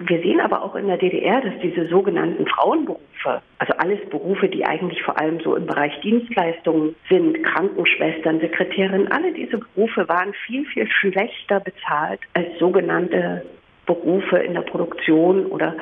wir 0.00 0.20
sehen 0.22 0.40
aber 0.40 0.62
auch 0.62 0.76
in 0.76 0.86
der 0.86 0.96
DDR, 0.96 1.40
dass 1.40 1.54
diese 1.60 1.88
sogenannten 1.88 2.46
Frauenberufe, 2.46 3.42
also 3.58 3.72
alles 3.78 3.98
Berufe, 4.10 4.48
die 4.48 4.64
eigentlich 4.64 5.02
vor 5.02 5.18
allem 5.20 5.40
so 5.40 5.56
im 5.56 5.66
Bereich 5.66 5.98
Dienstleistungen 6.00 6.94
sind, 7.08 7.42
Krankenschwestern, 7.42 8.40
Sekretärinnen, 8.40 9.10
alle 9.10 9.32
diese 9.32 9.58
Berufe 9.58 10.08
waren 10.08 10.32
viel, 10.46 10.64
viel 10.66 10.88
schlechter 10.88 11.60
bezahlt 11.60 12.20
als 12.34 12.46
sogenannte 12.58 13.44
Berufe 13.86 14.36
in 14.36 14.54
der 14.54 14.60
Produktion 14.60 15.46
oder 15.46 15.74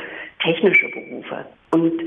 technische 0.42 0.88
Berufe. 0.88 1.44
Und 1.72 2.00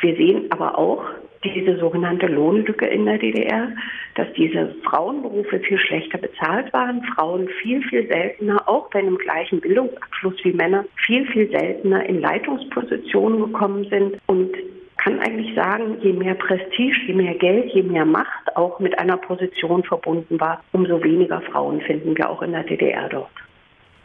wir 0.00 0.16
sehen 0.16 0.46
aber 0.50 0.78
auch 0.78 1.04
diese 1.44 1.78
sogenannte 1.78 2.26
Lohnlücke 2.26 2.86
in 2.86 3.06
der 3.06 3.18
DDR, 3.18 3.68
dass 4.14 4.26
diese 4.36 4.74
Frauenberufe 4.84 5.60
viel 5.60 5.78
schlechter 5.78 6.18
bezahlt 6.18 6.72
waren, 6.72 7.02
Frauen 7.14 7.48
viel, 7.62 7.82
viel 7.88 8.06
seltener, 8.08 8.68
auch 8.68 8.90
bei 8.90 8.98
einem 8.98 9.16
gleichen 9.16 9.60
Bildungsabschluss 9.60 10.34
wie 10.42 10.52
Männer, 10.52 10.84
viel, 11.06 11.26
viel 11.28 11.50
seltener 11.50 12.04
in 12.06 12.20
Leitungspositionen 12.20 13.40
gekommen 13.40 13.86
sind 13.88 14.18
und 14.26 14.54
kann 14.98 15.18
eigentlich 15.20 15.54
sagen, 15.54 15.96
je 16.02 16.12
mehr 16.12 16.34
Prestige, 16.34 16.94
je 17.06 17.14
mehr 17.14 17.34
Geld, 17.34 17.72
je 17.72 17.82
mehr 17.82 18.04
Macht 18.04 18.54
auch 18.54 18.78
mit 18.80 18.98
einer 18.98 19.16
Position 19.16 19.82
verbunden 19.82 20.38
war, 20.38 20.62
umso 20.72 21.02
weniger 21.02 21.40
Frauen 21.40 21.80
finden 21.80 22.16
wir 22.18 22.28
auch 22.28 22.42
in 22.42 22.52
der 22.52 22.64
DDR 22.64 23.08
dort. 23.08 23.30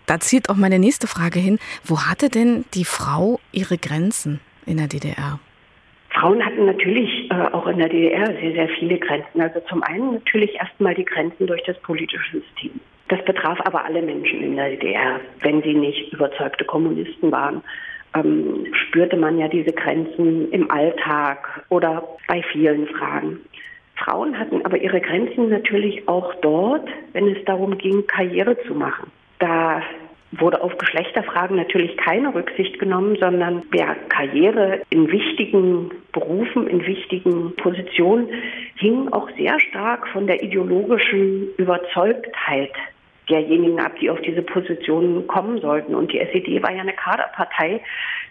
Da 0.05 0.19
zielt 0.19 0.49
auch 0.49 0.55
meine 0.55 0.79
nächste 0.79 1.07
Frage 1.07 1.39
hin. 1.39 1.59
Wo 1.83 2.05
hatte 2.05 2.29
denn 2.29 2.63
die 2.73 2.85
Frau 2.85 3.39
ihre 3.51 3.77
Grenzen 3.77 4.39
in 4.65 4.77
der 4.77 4.87
DDR? 4.87 5.39
Frauen 6.15 6.43
hatten 6.43 6.65
natürlich 6.65 7.29
äh, 7.29 7.33
auch 7.51 7.67
in 7.67 7.77
der 7.77 7.89
DDR 7.89 8.27
sehr, 8.27 8.53
sehr 8.53 8.69
viele 8.79 8.97
Grenzen. 8.97 9.41
Also 9.41 9.59
zum 9.67 9.83
einen 9.83 10.13
natürlich 10.13 10.55
erstmal 10.55 10.95
die 10.95 11.03
Grenzen 11.03 11.45
durch 11.45 11.61
das 11.63 11.77
politische 11.79 12.39
System. 12.39 12.79
Das 13.09 13.23
betraf 13.25 13.59
aber 13.65 13.83
alle 13.85 14.01
Menschen 14.01 14.41
in 14.41 14.55
der 14.55 14.69
DDR, 14.71 15.19
wenn 15.41 15.61
sie 15.61 15.73
nicht 15.73 16.13
überzeugte 16.13 16.63
Kommunisten 16.63 17.31
waren. 17.31 17.61
Ähm, 18.15 18.65
spürte 18.73 19.17
man 19.17 19.37
ja 19.37 19.49
diese 19.49 19.73
Grenzen 19.73 20.49
im 20.51 20.71
Alltag 20.71 21.65
oder 21.69 22.07
bei 22.27 22.41
vielen 22.51 22.87
Fragen. 22.87 23.39
Frauen 23.95 24.39
hatten 24.39 24.65
aber 24.65 24.77
ihre 24.77 25.01
Grenzen 25.01 25.49
natürlich 25.49 26.07
auch 26.07 26.33
dort, 26.35 26.87
wenn 27.13 27.27
es 27.27 27.43
darum 27.45 27.77
ging, 27.77 28.07
Karriere 28.07 28.57
zu 28.63 28.73
machen. 28.73 29.11
Da 29.39 29.81
wurde 30.39 30.61
auf 30.61 30.77
Geschlechterfragen 30.77 31.55
natürlich 31.57 31.95
keine 31.97 32.33
Rücksicht 32.33 32.79
genommen, 32.79 33.17
sondern 33.19 33.63
wer 33.71 33.95
Karriere 34.09 34.81
in 34.89 35.11
wichtigen 35.11 35.91
Berufen, 36.11 36.67
in 36.67 36.85
wichtigen 36.85 37.55
Positionen 37.55 38.29
hing 38.75 39.11
auch 39.11 39.29
sehr 39.37 39.59
stark 39.59 40.07
von 40.09 40.27
der 40.27 40.41
ideologischen 40.43 41.49
Überzeugtheit 41.57 42.71
derjenigen 43.29 43.79
ab, 43.79 43.93
die 43.99 44.09
auf 44.09 44.21
diese 44.21 44.41
Positionen 44.41 45.27
kommen 45.27 45.59
sollten. 45.59 45.95
Und 45.95 46.11
die 46.11 46.19
SED 46.19 46.61
war 46.61 46.71
ja 46.71 46.81
eine 46.81 46.93
Kaderpartei. 46.93 47.81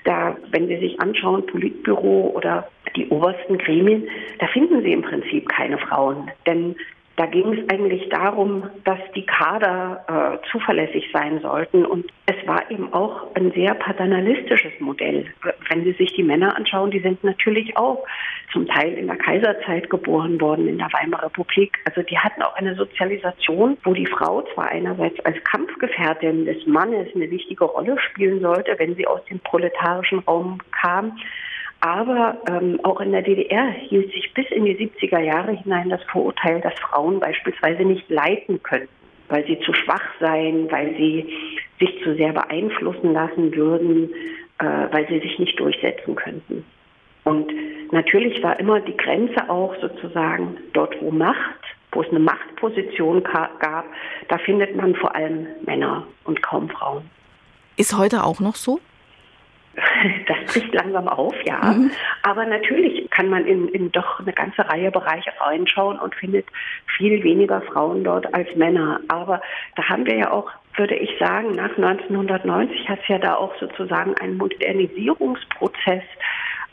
Da, 0.04 0.36
wenn 0.50 0.68
Sie 0.68 0.78
sich 0.78 1.00
anschauen, 1.00 1.46
Politbüro 1.46 2.32
oder 2.34 2.68
die 2.94 3.08
obersten 3.08 3.58
Gremien, 3.58 4.08
da 4.38 4.46
finden 4.48 4.82
Sie 4.82 4.92
im 4.92 5.02
Prinzip 5.02 5.48
keine 5.48 5.78
Frauen. 5.78 6.30
Denn 6.46 6.76
da 7.16 7.26
ging 7.26 7.52
es 7.52 7.68
eigentlich 7.68 8.08
darum, 8.08 8.64
dass 8.84 8.98
die 9.14 9.24
Kader 9.24 10.04
äh, 10.42 10.50
zuverlässig 10.50 11.10
sein 11.12 11.40
sollten. 11.40 11.86
Und 11.86 12.06
es 12.26 12.46
war 12.46 12.68
eben 12.70 12.92
auch 12.92 13.34
ein 13.34 13.52
sehr 13.52 13.74
paternalistisches 13.74 14.72
Modell. 14.80 15.26
Wenn 15.68 15.84
Sie 15.84 15.92
sich 15.92 16.12
die 16.14 16.24
Männer 16.24 16.56
anschauen, 16.56 16.90
die 16.90 16.98
sind 16.98 17.22
natürlich 17.22 17.76
auch 17.76 18.04
zum 18.52 18.66
Teil 18.66 18.94
in 18.94 19.06
der 19.06 19.16
Kaiserzeit 19.16 19.90
geboren 19.90 20.40
worden, 20.40 20.66
in 20.66 20.78
der 20.78 20.92
Weimarer 20.92 21.26
Republik. 21.26 21.78
Also 21.84 22.02
die 22.02 22.18
hatten 22.18 22.42
auch 22.42 22.56
eine 22.56 22.74
Sozialisation, 22.74 23.76
wo 23.84 23.94
die 23.94 24.06
Frau 24.06 24.42
zwar 24.54 24.68
einerseits 24.70 25.18
als 25.24 25.42
Kampfgefährtin 25.44 26.46
des 26.46 26.66
Mannes 26.66 27.08
eine 27.14 27.30
wichtige 27.30 27.64
Rolle 27.64 27.96
spielen 28.00 28.40
sollte, 28.40 28.74
wenn 28.78 28.96
sie 28.96 29.06
aus 29.06 29.24
dem 29.26 29.38
proletarischen 29.38 30.18
Raum 30.20 30.58
kam, 30.72 31.16
aber 31.84 32.38
ähm, 32.48 32.80
auch 32.82 32.98
in 33.02 33.12
der 33.12 33.20
DDR 33.20 33.66
hielt 33.68 34.10
sich 34.10 34.32
bis 34.32 34.46
in 34.50 34.64
die 34.64 34.74
70er 34.74 35.18
Jahre 35.18 35.52
hinein 35.52 35.90
das 35.90 36.02
Vorurteil, 36.04 36.62
dass 36.62 36.72
Frauen 36.78 37.20
beispielsweise 37.20 37.82
nicht 37.82 38.08
leiten 38.08 38.62
könnten, 38.62 38.88
weil 39.28 39.44
sie 39.46 39.60
zu 39.60 39.74
schwach 39.74 40.02
seien, 40.18 40.72
weil 40.72 40.96
sie 40.96 41.28
sich 41.78 42.02
zu 42.02 42.14
sehr 42.14 42.32
beeinflussen 42.32 43.12
lassen 43.12 43.54
würden, 43.54 44.08
äh, 44.60 44.64
weil 44.64 45.06
sie 45.08 45.18
sich 45.18 45.38
nicht 45.38 45.60
durchsetzen 45.60 46.14
könnten. 46.14 46.64
Und 47.24 47.52
natürlich 47.92 48.42
war 48.42 48.58
immer 48.58 48.80
die 48.80 48.96
Grenze 48.96 49.50
auch 49.50 49.74
sozusagen 49.82 50.56
dort, 50.72 50.96
wo 51.02 51.10
Macht, 51.10 51.60
wo 51.92 52.00
es 52.00 52.08
eine 52.08 52.20
Machtposition 52.20 53.22
gab, 53.22 53.84
da 54.28 54.38
findet 54.38 54.74
man 54.74 54.94
vor 54.94 55.14
allem 55.14 55.48
Männer 55.66 56.06
und 56.24 56.42
kaum 56.42 56.70
Frauen. 56.70 57.10
Ist 57.76 57.98
heute 57.98 58.24
auch 58.24 58.40
noch 58.40 58.54
so? 58.54 58.80
Das 60.26 60.52
bricht 60.52 60.72
langsam 60.74 61.08
auf, 61.08 61.34
ja. 61.44 61.60
Mhm. 61.72 61.90
Aber 62.22 62.44
natürlich 62.46 63.08
kann 63.10 63.28
man 63.28 63.46
in, 63.46 63.68
in 63.68 63.92
doch 63.92 64.20
eine 64.20 64.32
ganze 64.32 64.68
Reihe 64.68 64.90
Bereiche 64.90 65.32
reinschauen 65.40 65.98
und 65.98 66.14
findet 66.14 66.46
viel 66.96 67.22
weniger 67.22 67.60
Frauen 67.62 68.04
dort 68.04 68.32
als 68.34 68.54
Männer. 68.56 69.00
Aber 69.08 69.40
da 69.76 69.88
haben 69.88 70.06
wir 70.06 70.16
ja 70.16 70.30
auch, 70.30 70.50
würde 70.76 70.94
ich 70.96 71.10
sagen, 71.18 71.52
nach 71.52 71.76
1990 71.76 72.88
hat 72.88 73.00
es 73.02 73.08
ja 73.08 73.18
da 73.18 73.36
auch 73.36 73.54
sozusagen 73.60 74.14
einen 74.18 74.36
Modernisierungsprozess 74.36 76.02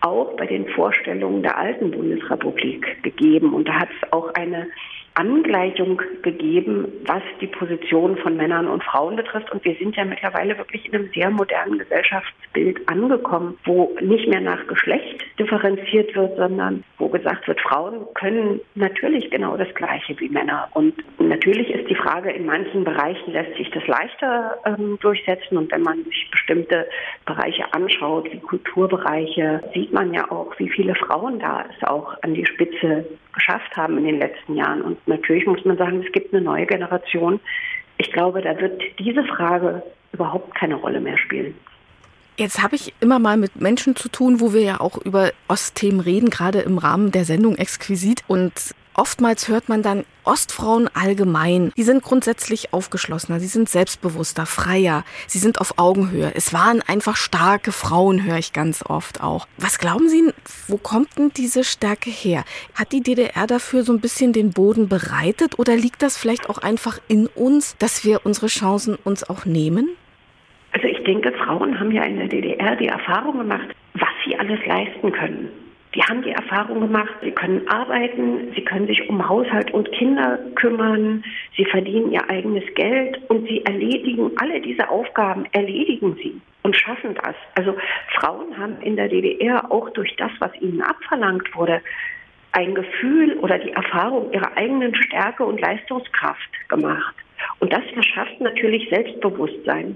auch 0.01 0.35
bei 0.35 0.47
den 0.47 0.67
Vorstellungen 0.69 1.43
der 1.43 1.57
alten 1.57 1.91
Bundesrepublik 1.91 3.03
gegeben. 3.03 3.53
Und 3.53 3.67
da 3.67 3.73
hat 3.73 3.89
es 4.01 4.11
auch 4.11 4.33
eine 4.33 4.67
Angleichung 5.15 6.01
gegeben, 6.21 6.87
was 7.05 7.21
die 7.41 7.47
Position 7.47 8.17
von 8.17 8.37
Männern 8.37 8.67
und 8.67 8.83
Frauen 8.83 9.15
betrifft. 9.17 9.51
Und 9.51 9.63
wir 9.65 9.75
sind 9.75 9.95
ja 9.95 10.05
mittlerweile 10.05 10.57
wirklich 10.57 10.85
in 10.85 10.95
einem 10.95 11.09
sehr 11.13 11.29
modernen 11.29 11.79
Gesellschaftsbild 11.79 12.87
angekommen, 12.87 13.57
wo 13.65 13.95
nicht 14.01 14.29
mehr 14.29 14.39
nach 14.39 14.65
Geschlecht 14.67 15.23
differenziert 15.37 16.15
wird, 16.15 16.37
sondern 16.37 16.83
wo 16.97 17.09
gesagt 17.09 17.47
wird, 17.47 17.59
Frauen 17.59 18.05
können 18.13 18.61
natürlich 18.75 19.29
genau 19.29 19.57
das 19.57 19.73
Gleiche 19.75 20.17
wie 20.19 20.29
Männer. 20.29 20.69
Und 20.73 20.93
natürlich 21.19 21.69
ist 21.69 21.89
die 21.89 21.95
Frage, 21.95 22.31
in 22.31 22.45
manchen 22.45 22.83
Bereichen 22.83 23.33
lässt 23.33 23.55
sich 23.57 23.69
das 23.71 23.85
leichter 23.87 24.57
ähm, 24.65 24.97
durchsetzen. 25.01 25.57
Und 25.57 25.71
wenn 25.71 25.81
man 25.81 26.03
sich 26.05 26.29
bestimmte 26.31 26.87
Bereiche 27.25 27.65
anschaut, 27.73 28.31
wie 28.31 28.39
Kulturbereiche, 28.39 29.61
sieht 29.73 29.91
man 29.91 30.13
ja 30.13 30.31
auch, 30.31 30.57
wie 30.57 30.69
viele 30.69 30.95
Frauen 30.95 31.39
da 31.39 31.65
es 31.69 31.87
auch 31.87 32.15
an 32.21 32.33
die 32.33 32.45
Spitze 32.45 33.05
geschafft 33.33 33.75
haben 33.75 33.97
in 33.97 34.05
den 34.05 34.19
letzten 34.19 34.55
Jahren. 34.55 34.81
Und 34.81 35.07
natürlich 35.07 35.45
muss 35.45 35.63
man 35.65 35.77
sagen, 35.77 36.03
es 36.05 36.11
gibt 36.11 36.33
eine 36.33 36.43
neue 36.43 36.65
Generation. 36.65 37.39
Ich 37.97 38.11
glaube, 38.11 38.41
da 38.41 38.59
wird 38.59 38.81
diese 38.99 39.23
Frage 39.25 39.83
überhaupt 40.11 40.55
keine 40.55 40.75
Rolle 40.75 40.99
mehr 40.99 41.17
spielen. 41.17 41.55
Jetzt 42.37 42.63
habe 42.63 42.75
ich 42.75 42.93
immer 43.01 43.19
mal 43.19 43.37
mit 43.37 43.61
Menschen 43.61 43.95
zu 43.95 44.09
tun, 44.09 44.39
wo 44.39 44.53
wir 44.53 44.61
ja 44.61 44.79
auch 44.79 44.97
über 44.97 45.31
Ostthemen 45.47 45.99
reden, 45.99 46.29
gerade 46.29 46.59
im 46.59 46.77
Rahmen 46.77 47.11
der 47.11 47.25
Sendung 47.25 47.55
Exquisit. 47.55 48.23
Und 48.27 48.73
Oftmals 48.93 49.47
hört 49.47 49.69
man 49.69 49.81
dann 49.81 50.03
Ostfrauen 50.25 50.89
allgemein. 50.93 51.71
Die 51.77 51.83
sind 51.83 52.03
grundsätzlich 52.03 52.73
aufgeschlossener, 52.73 53.39
sie 53.39 53.47
sind 53.47 53.69
selbstbewusster, 53.69 54.45
freier, 54.45 55.05
sie 55.27 55.39
sind 55.39 55.61
auf 55.61 55.77
Augenhöhe. 55.77 56.33
Es 56.35 56.53
waren 56.53 56.81
einfach 56.85 57.15
starke 57.15 57.71
Frauen, 57.71 58.25
höre 58.25 58.37
ich 58.37 58.51
ganz 58.51 58.83
oft 58.87 59.23
auch. 59.23 59.47
Was 59.57 59.79
glauben 59.79 60.09
Sie, 60.09 60.33
wo 60.67 60.77
kommt 60.77 61.17
denn 61.17 61.31
diese 61.35 61.63
Stärke 61.63 62.09
her? 62.09 62.43
Hat 62.75 62.91
die 62.91 63.01
DDR 63.01 63.47
dafür 63.47 63.83
so 63.83 63.93
ein 63.93 64.01
bisschen 64.01 64.33
den 64.33 64.51
Boden 64.51 64.89
bereitet 64.89 65.57
oder 65.57 65.75
liegt 65.75 66.01
das 66.01 66.17
vielleicht 66.17 66.49
auch 66.49 66.57
einfach 66.57 66.99
in 67.07 67.27
uns, 67.27 67.77
dass 67.77 68.03
wir 68.03 68.25
unsere 68.25 68.47
Chancen 68.47 68.95
uns 68.95 69.27
auch 69.29 69.45
nehmen? 69.45 69.89
Also 70.73 70.87
ich 70.87 71.01
denke, 71.03 71.31
Frauen 71.33 71.79
haben 71.79 71.91
ja 71.91 72.03
in 72.03 72.17
der 72.17 72.27
DDR 72.27 72.75
die 72.75 72.87
Erfahrung 72.87 73.37
gemacht, 73.37 73.69
was 73.93 74.09
sie 74.25 74.37
alles 74.37 74.59
leisten 74.65 75.11
können. 75.11 75.49
Die 75.93 76.01
haben 76.01 76.21
die 76.21 76.31
Erfahrung 76.31 76.79
gemacht, 76.79 77.13
sie 77.21 77.31
können 77.31 77.67
arbeiten, 77.67 78.53
sie 78.55 78.63
können 78.63 78.87
sich 78.87 79.09
um 79.09 79.27
Haushalt 79.27 79.71
und 79.71 79.91
Kinder 79.91 80.39
kümmern, 80.55 81.23
sie 81.57 81.65
verdienen 81.65 82.13
ihr 82.13 82.29
eigenes 82.29 82.63
Geld 82.75 83.19
und 83.29 83.45
sie 83.47 83.65
erledigen 83.65 84.31
alle 84.37 84.61
diese 84.61 84.89
Aufgaben, 84.89 85.45
erledigen 85.51 86.15
sie 86.15 86.39
und 86.63 86.77
schaffen 86.77 87.15
das. 87.15 87.35
Also 87.55 87.75
Frauen 88.19 88.57
haben 88.57 88.79
in 88.81 88.95
der 88.95 89.09
DDR 89.09 89.69
auch 89.69 89.89
durch 89.89 90.15
das, 90.15 90.31
was 90.39 90.51
ihnen 90.61 90.81
abverlangt 90.81 91.53
wurde, 91.55 91.81
ein 92.53 92.73
Gefühl 92.73 93.37
oder 93.39 93.57
die 93.57 93.71
Erfahrung 93.71 94.31
ihrer 94.33 94.55
eigenen 94.55 94.95
Stärke 94.95 95.45
und 95.45 95.59
Leistungskraft 95.59 96.69
gemacht. 96.69 97.15
Und 97.59 97.73
das 97.73 97.83
verschafft 97.93 98.39
natürlich 98.39 98.89
Selbstbewusstsein. 98.89 99.95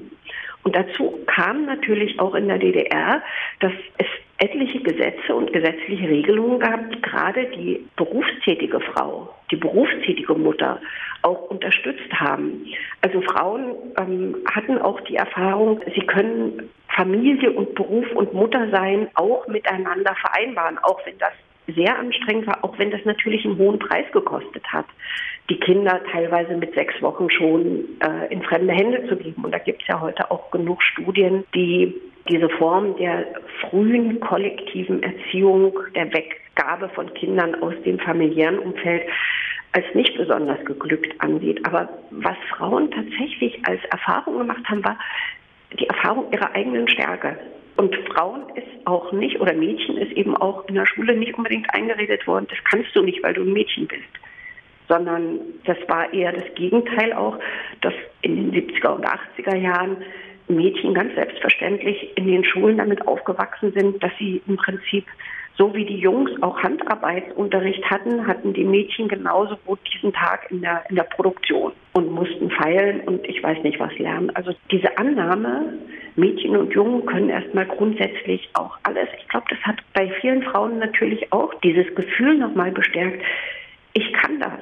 Und 0.64 0.76
dazu 0.76 1.20
kam 1.28 1.66
natürlich 1.66 2.20
auch 2.20 2.34
in 2.34 2.48
der 2.48 2.58
DDR, 2.58 3.22
dass 3.60 3.74
es 3.98 4.08
etliche 4.38 4.80
Gesetze 4.82 5.34
und 5.34 5.54
gesetzliche 5.54 6.10
Regelungen 6.10 6.60
gab, 6.60 6.92
die 6.92 7.02
gerade 7.02 7.46
die 7.56 7.88
berufstätige 7.96 8.80
Frau, 8.82 9.34
die 9.50 9.56
berufstätige 9.56 10.34
Mutter 10.34 10.82
auch 11.22 11.50
unterstützt 11.50 12.12
haben. 12.12 12.66
Also 13.02 13.22
Frauen 13.22 13.76
ähm, 13.98 14.36
hatten 14.54 14.78
auch 14.78 15.00
die 15.02 15.16
Erfahrung, 15.16 15.80
sie 15.96 16.06
können 16.06 16.70
Familie 16.96 17.52
und 17.52 17.76
Beruf 17.76 18.06
und 18.14 18.34
Mutter 18.34 18.70
sein 18.72 19.08
auch 19.16 19.48
miteinander 19.48 20.16
vereinbaren, 20.16 20.78
auch 20.80 21.00
wenn 21.06 21.18
das 21.18 21.34
sehr 21.68 21.98
anstrengend 21.98 22.48
war, 22.48 22.64
auch 22.64 22.78
wenn 22.78 22.92
das 22.92 23.04
natürlich 23.06 23.44
einen 23.46 23.58
hohen 23.58 23.80
Preis 23.80 24.06
gekostet 24.12 24.64
hat, 24.68 24.86
die 25.50 25.60
Kinder 25.60 26.00
teilweise 26.12 26.56
mit 26.56 26.74
sechs 26.76 27.00
Wochen 27.02 27.30
schon 27.30 27.86
äh, 28.00 28.32
in 28.32 28.44
fremde 28.44 28.74
Hände 28.74 29.08
zu 29.08 29.16
geben. 29.16 29.44
Und 29.44 29.52
da 29.52 29.58
gibt 29.58 29.82
es 29.82 29.88
ja 29.88 30.00
heute 30.00 30.30
auch 30.30 30.52
genug 30.52 30.82
Studien, 30.84 31.44
die 31.54 31.94
diese 32.30 32.50
Form 32.50 32.96
der 32.98 33.26
frühen 33.62 34.20
kollektiven 34.20 35.04
Erziehung, 35.04 35.78
der 35.94 36.12
Weggabe 36.12 36.90
von 36.90 37.14
Kindern 37.14 37.62
aus 37.62 37.74
dem 37.86 38.00
familiären 38.00 38.60
Umfeld 38.60 39.04
als 39.74 39.86
nicht 39.94 40.18
besonders 40.18 40.64
geglückt 40.66 41.14
ansieht. 41.20 41.64
Aber 41.66 41.90
was 42.12 42.38
Frauen 42.56 42.90
tatsächlich 42.92 43.60
als 43.68 43.84
Erfahrung 43.92 44.38
gemacht 44.40 44.64
haben, 44.70 44.84
war, 44.84 44.98
die 45.78 45.88
Erfahrung 45.88 46.32
ihrer 46.32 46.54
eigenen 46.56 46.88
Stärke. 46.88 47.38
Und 47.76 47.94
Frauen 48.14 48.44
ist 48.56 48.88
auch 48.88 49.12
nicht, 49.12 49.40
oder 49.42 49.54
Mädchen 49.54 49.98
ist 49.98 50.14
eben 50.14 50.36
auch 50.38 50.66
in 50.70 50.76
der 50.76 50.86
Schule 50.86 51.16
nicht 51.16 51.34
unbedingt 51.38 51.68
eingeredet 51.74 52.26
worden, 52.26 52.48
das 52.50 52.58
kannst 52.64 52.96
du 52.96 53.02
nicht, 53.02 53.22
weil 53.22 53.34
du 53.34 53.42
ein 53.42 53.52
Mädchen 53.52 53.88
bist. 53.88 54.04
Sondern 54.88 55.40
das 55.66 55.78
war 55.88 56.14
eher 56.14 56.32
das 56.32 56.46
Gegenteil 56.56 57.12
auch, 57.12 57.38
dass 57.82 57.94
in 58.22 58.52
den 58.52 58.54
70er 58.54 58.96
und 58.96 59.06
80er 59.06 59.58
Jahren 59.58 59.98
Mädchen 60.48 60.94
ganz 60.94 61.14
selbstverständlich 61.16 62.16
in 62.16 62.28
den 62.28 62.44
Schulen 62.44 62.78
damit 62.78 63.08
aufgewachsen 63.08 63.74
sind, 63.74 64.04
dass 64.04 64.12
sie 64.20 64.42
im 64.48 64.58
Prinzip 64.58 65.06
so 65.58 65.74
wie 65.74 65.86
die 65.86 66.00
Jungs 66.00 66.32
auch 66.42 66.58
Handarbeitsunterricht 66.62 67.84
hatten, 67.90 68.28
hatten 68.28 68.54
die 68.54 68.66
Mädchen 68.66 69.08
genauso 69.08 69.56
gut 69.66 69.80
diesen 69.94 70.12
Tag 70.12 70.52
in 70.52 70.62
der, 70.62 70.84
in 70.90 70.96
der 70.96 71.04
Produktion 71.04 71.72
und 71.94 72.12
mussten 72.12 72.52
feilen 72.52 73.02
und 73.02 73.26
ich 73.26 73.42
weiß 73.42 73.64
nicht 73.64 73.80
was 73.80 73.98
lernen. 73.98 74.36
Also 74.36 74.52
diese 74.70 74.98
Annahme, 74.98 75.74
Mädchen 76.16 76.58
und 76.58 76.74
Jungen 76.74 77.06
können 77.06 77.30
erstmal 77.30 77.66
grundsätzlich 77.66 78.50
auch 78.54 78.78
alles. 78.84 79.08
Ich 79.18 79.28
glaube, 79.30 79.46
das 79.50 79.60
hat 79.60 79.78
bei 79.94 80.10
vielen 80.20 80.44
Frauen 80.44 80.80
natürlich 80.80 81.32
auch 81.32 81.54
dieses 81.62 81.94
Gefühl 81.96 82.38
nochmal 82.38 82.72
bestärkt, 82.72 83.24
ich 83.94 84.12
kann 84.12 84.40
das. 84.40 84.60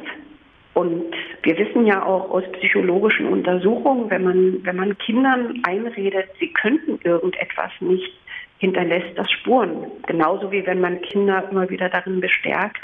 Und 0.74 1.14
wir 1.44 1.58
wissen 1.58 1.86
ja 1.86 2.04
auch 2.04 2.32
aus 2.32 2.44
psychologischen 2.54 3.28
Untersuchungen, 3.28 4.10
wenn 4.10 4.24
man, 4.24 4.60
wenn 4.64 4.76
man 4.76 4.98
Kindern 4.98 5.62
einredet, 5.68 6.30
sie 6.40 6.52
könnten 6.52 7.00
irgendetwas 7.04 7.72
nicht, 7.80 8.12
hinterlässt 8.58 9.18
das 9.18 9.30
Spuren. 9.32 9.92
Genauso 10.08 10.52
wie 10.52 10.66
wenn 10.66 10.82
man 10.82 11.02
Kinder 11.02 11.48
immer 11.52 11.70
wieder 11.70 11.90
darin 11.90 12.22
bestärkt, 12.22 12.82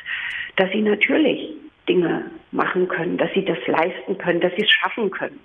dass 0.58 0.69
sie 0.71 0.82
natürlich 0.82 1.54
Dinge 1.88 2.30
machen 2.52 2.88
können, 2.88 3.17
dass 3.17 3.30
sie 3.34 3.45
das 3.45 3.58
leisten 3.65 4.17
können, 4.17 4.41
dass 4.41 4.54
sie 4.56 4.63
es 4.63 4.69
schaffen 4.69 5.10
können. 5.10 5.39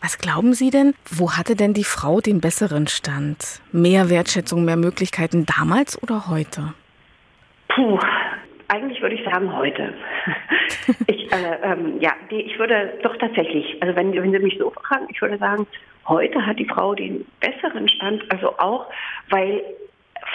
Was 0.00 0.18
glauben 0.18 0.52
Sie 0.52 0.68
denn, 0.68 0.92
wo 1.10 1.32
hatte 1.32 1.56
denn 1.56 1.72
die 1.72 1.82
Frau 1.82 2.20
den 2.20 2.42
besseren 2.42 2.88
Stand? 2.88 3.62
Mehr 3.72 4.10
Wertschätzung, 4.10 4.64
mehr 4.66 4.76
Möglichkeiten 4.76 5.46
damals 5.46 6.00
oder 6.02 6.28
heute? 6.28 6.74
Puh, 7.68 7.98
eigentlich 8.68 9.00
würde 9.02 9.16
ich 9.16 9.24
sagen 9.24 9.54
heute. 9.56 9.94
ich, 11.06 11.32
äh, 11.32 11.58
ähm, 11.62 12.00
ja, 12.00 12.12
die, 12.30 12.42
ich 12.42 12.58
würde 12.58 12.98
doch 13.02 13.16
tatsächlich, 13.16 13.82
also 13.82 13.94
wenn, 13.96 14.12
wenn 14.14 14.32
Sie 14.32 14.38
mich 14.38 14.58
so 14.58 14.70
fragen, 14.70 15.06
ich 15.10 15.20
würde 15.20 15.38
sagen, 15.38 15.66
heute 16.06 16.44
hat 16.44 16.58
die 16.58 16.66
Frau 16.66 16.94
den 16.94 17.24
besseren 17.40 17.88
Stand, 17.88 18.22
also 18.30 18.58
auch, 18.58 18.86
weil 19.30 19.62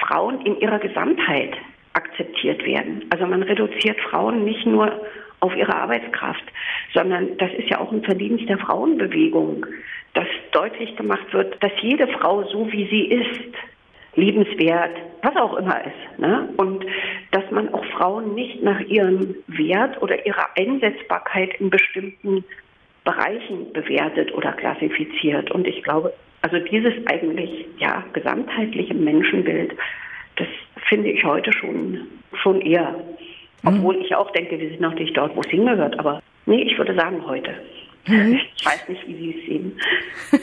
Frauen 0.01 0.45
in 0.45 0.59
ihrer 0.59 0.79
Gesamtheit 0.79 1.57
akzeptiert 1.93 2.65
werden. 2.65 3.05
Also 3.09 3.25
man 3.25 3.43
reduziert 3.43 3.99
Frauen 4.01 4.43
nicht 4.43 4.65
nur 4.65 5.01
auf 5.39 5.55
ihre 5.55 5.75
Arbeitskraft, 5.75 6.43
sondern 6.93 7.37
das 7.37 7.51
ist 7.53 7.69
ja 7.69 7.79
auch 7.79 7.91
ein 7.91 8.03
Verdienst 8.03 8.47
der 8.49 8.57
Frauenbewegung, 8.57 9.65
dass 10.13 10.27
deutlich 10.51 10.95
gemacht 10.95 11.31
wird, 11.31 11.61
dass 11.63 11.71
jede 11.81 12.07
Frau 12.07 12.43
so 12.43 12.71
wie 12.71 12.87
sie 12.89 13.05
ist, 13.05 13.55
liebenswert, 14.15 14.95
was 15.21 15.35
auch 15.35 15.57
immer 15.57 15.81
ist. 15.85 16.19
Ne? 16.19 16.49
Und 16.57 16.85
dass 17.31 17.49
man 17.51 17.73
auch 17.73 17.85
Frauen 17.97 18.35
nicht 18.35 18.63
nach 18.63 18.79
ihrem 18.81 19.35
Wert 19.47 20.01
oder 20.01 20.25
ihrer 20.25 20.47
Einsetzbarkeit 20.57 21.59
in 21.59 21.69
bestimmten 21.69 22.43
Bereichen 23.03 23.71
bewertet 23.73 24.33
oder 24.33 24.53
klassifiziert. 24.53 25.51
Und 25.51 25.67
ich 25.67 25.83
glaube, 25.83 26.13
also 26.41 26.59
dieses 26.59 26.93
eigentlich 27.07 27.65
ja 27.77 28.03
gesamtheitliche 28.13 28.93
Menschenbild, 28.93 29.75
das 30.37 30.47
finde 30.87 31.09
ich 31.11 31.23
heute 31.23 31.51
schon 31.51 32.07
schon 32.33 32.61
eher. 32.61 32.95
Obwohl 33.65 33.97
mhm. 33.97 34.03
ich 34.03 34.15
auch 34.15 34.31
denke, 34.31 34.59
wir 34.59 34.69
sind 34.69 34.81
noch 34.81 34.93
nicht 34.93 35.15
dort, 35.17 35.35
wo 35.35 35.41
es 35.41 35.49
hingehört. 35.49 35.99
Aber 35.99 36.21
nee, 36.45 36.61
ich 36.63 36.77
würde 36.77 36.95
sagen 36.95 37.25
heute. 37.25 37.53
Ich 38.11 38.65
weiß 38.65 38.89
nicht, 38.89 39.07
wie 39.07 39.15
Sie 39.15 39.39
es 39.39 39.45
sehen. 39.45 39.79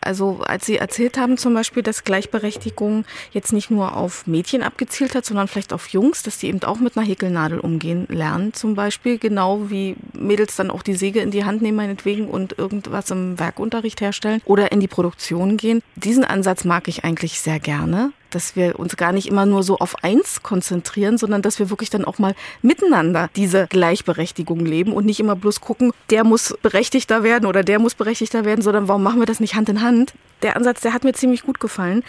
Also 0.00 0.40
als 0.46 0.64
Sie 0.64 0.78
erzählt 0.78 1.18
haben 1.18 1.36
zum 1.36 1.52
Beispiel, 1.52 1.82
dass 1.82 2.04
Gleichberechtigung 2.04 3.04
jetzt 3.32 3.52
nicht 3.52 3.70
nur 3.70 3.94
auf 3.94 4.26
Mädchen 4.26 4.62
abgezielt 4.62 5.14
hat, 5.14 5.26
sondern 5.26 5.48
vielleicht 5.48 5.74
auf 5.74 5.88
Jungs, 5.88 6.22
dass 6.22 6.38
die 6.38 6.46
eben 6.46 6.62
auch 6.62 6.78
mit 6.78 6.96
einer 6.96 7.06
Häkelnadel 7.06 7.60
umgehen 7.60 8.06
lernen 8.08 8.54
zum 8.54 8.74
Beispiel, 8.74 9.18
genau 9.18 9.70
wie 9.70 9.96
Mädels 10.14 10.56
dann 10.56 10.70
auch 10.70 10.82
die 10.82 10.94
Säge 10.94 11.20
in 11.20 11.30
die 11.30 11.44
Hand 11.44 11.60
nehmen 11.60 11.76
meinetwegen 11.76 12.28
und 12.28 12.56
irgendwas 12.56 13.10
im 13.10 13.38
Werkunterricht 13.38 14.00
herstellen 14.00 14.40
oder 14.46 14.72
in 14.72 14.80
die 14.80 14.88
Produktion 14.88 15.58
gehen. 15.58 15.82
Diesen 15.96 16.24
Ansatz 16.24 16.64
mag 16.64 16.88
ich 16.88 17.04
eigentlich 17.04 17.40
sehr 17.40 17.60
gerne 17.60 18.12
dass 18.30 18.56
wir 18.56 18.78
uns 18.78 18.96
gar 18.96 19.12
nicht 19.12 19.28
immer 19.28 19.46
nur 19.46 19.62
so 19.62 19.78
auf 19.78 20.02
eins 20.02 20.42
konzentrieren, 20.42 21.18
sondern 21.18 21.42
dass 21.42 21.58
wir 21.58 21.70
wirklich 21.70 21.90
dann 21.90 22.04
auch 22.04 22.18
mal 22.18 22.34
miteinander 22.62 23.30
diese 23.36 23.66
Gleichberechtigung 23.68 24.64
leben 24.64 24.92
und 24.92 25.06
nicht 25.06 25.20
immer 25.20 25.36
bloß 25.36 25.60
gucken, 25.60 25.92
der 26.10 26.24
muss 26.24 26.56
berechtigter 26.62 27.22
werden 27.22 27.46
oder 27.46 27.62
der 27.62 27.78
muss 27.78 27.94
berechtigter 27.94 28.44
werden, 28.44 28.62
sondern 28.62 28.88
warum 28.88 29.02
machen 29.02 29.20
wir 29.20 29.26
das 29.26 29.40
nicht 29.40 29.54
Hand 29.54 29.68
in 29.68 29.82
Hand? 29.82 30.14
Der 30.42 30.56
Ansatz, 30.56 30.82
der 30.82 30.92
hat 30.92 31.04
mir 31.04 31.12
ziemlich 31.12 31.42
gut 31.42 31.60
gefallen. 31.60 32.04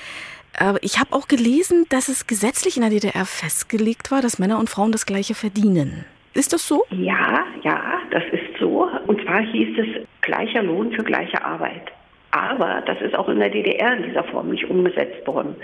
Ich 0.82 0.99
habe 0.99 1.13
auch 1.13 1.27
gelesen, 1.27 1.86
dass 1.89 2.10
es 2.10 2.27
gesetzlich 2.27 2.75
in 2.75 2.82
der 2.82 2.91
DDR 2.91 3.25
festgelegt 3.25 4.12
war, 4.12 4.21
dass 4.21 4.39
Männer 4.39 4.60
und 4.60 4.69
Frauen 4.69 4.91
das 4.91 5.05
Gleiche 5.05 5.36
verdienen. 5.36 6.05
Ist 6.34 6.53
das 6.53 6.67
so? 6.67 6.84
Ja, 6.89 7.45
ja, 7.63 7.99
das 8.12 8.23
ist 8.32 8.60
so. 8.60 8.88
Und 9.08 9.21
zwar 9.23 9.41
hieß 9.41 9.77
es 9.77 10.08
gleicher 10.21 10.63
Lohn 10.63 10.91
für 10.91 11.03
gleiche 11.03 11.43
Arbeit. 11.43 11.91
Aber 12.32 12.84
das 12.86 13.01
ist 13.01 13.15
auch 13.15 13.29
in 13.29 13.39
der 13.39 13.49
DDR 13.49 13.97
in 13.97 14.03
dieser 14.03 14.23
Form 14.25 14.49
nicht 14.49 14.69
umgesetzt 14.69 15.25
worden 15.25 15.55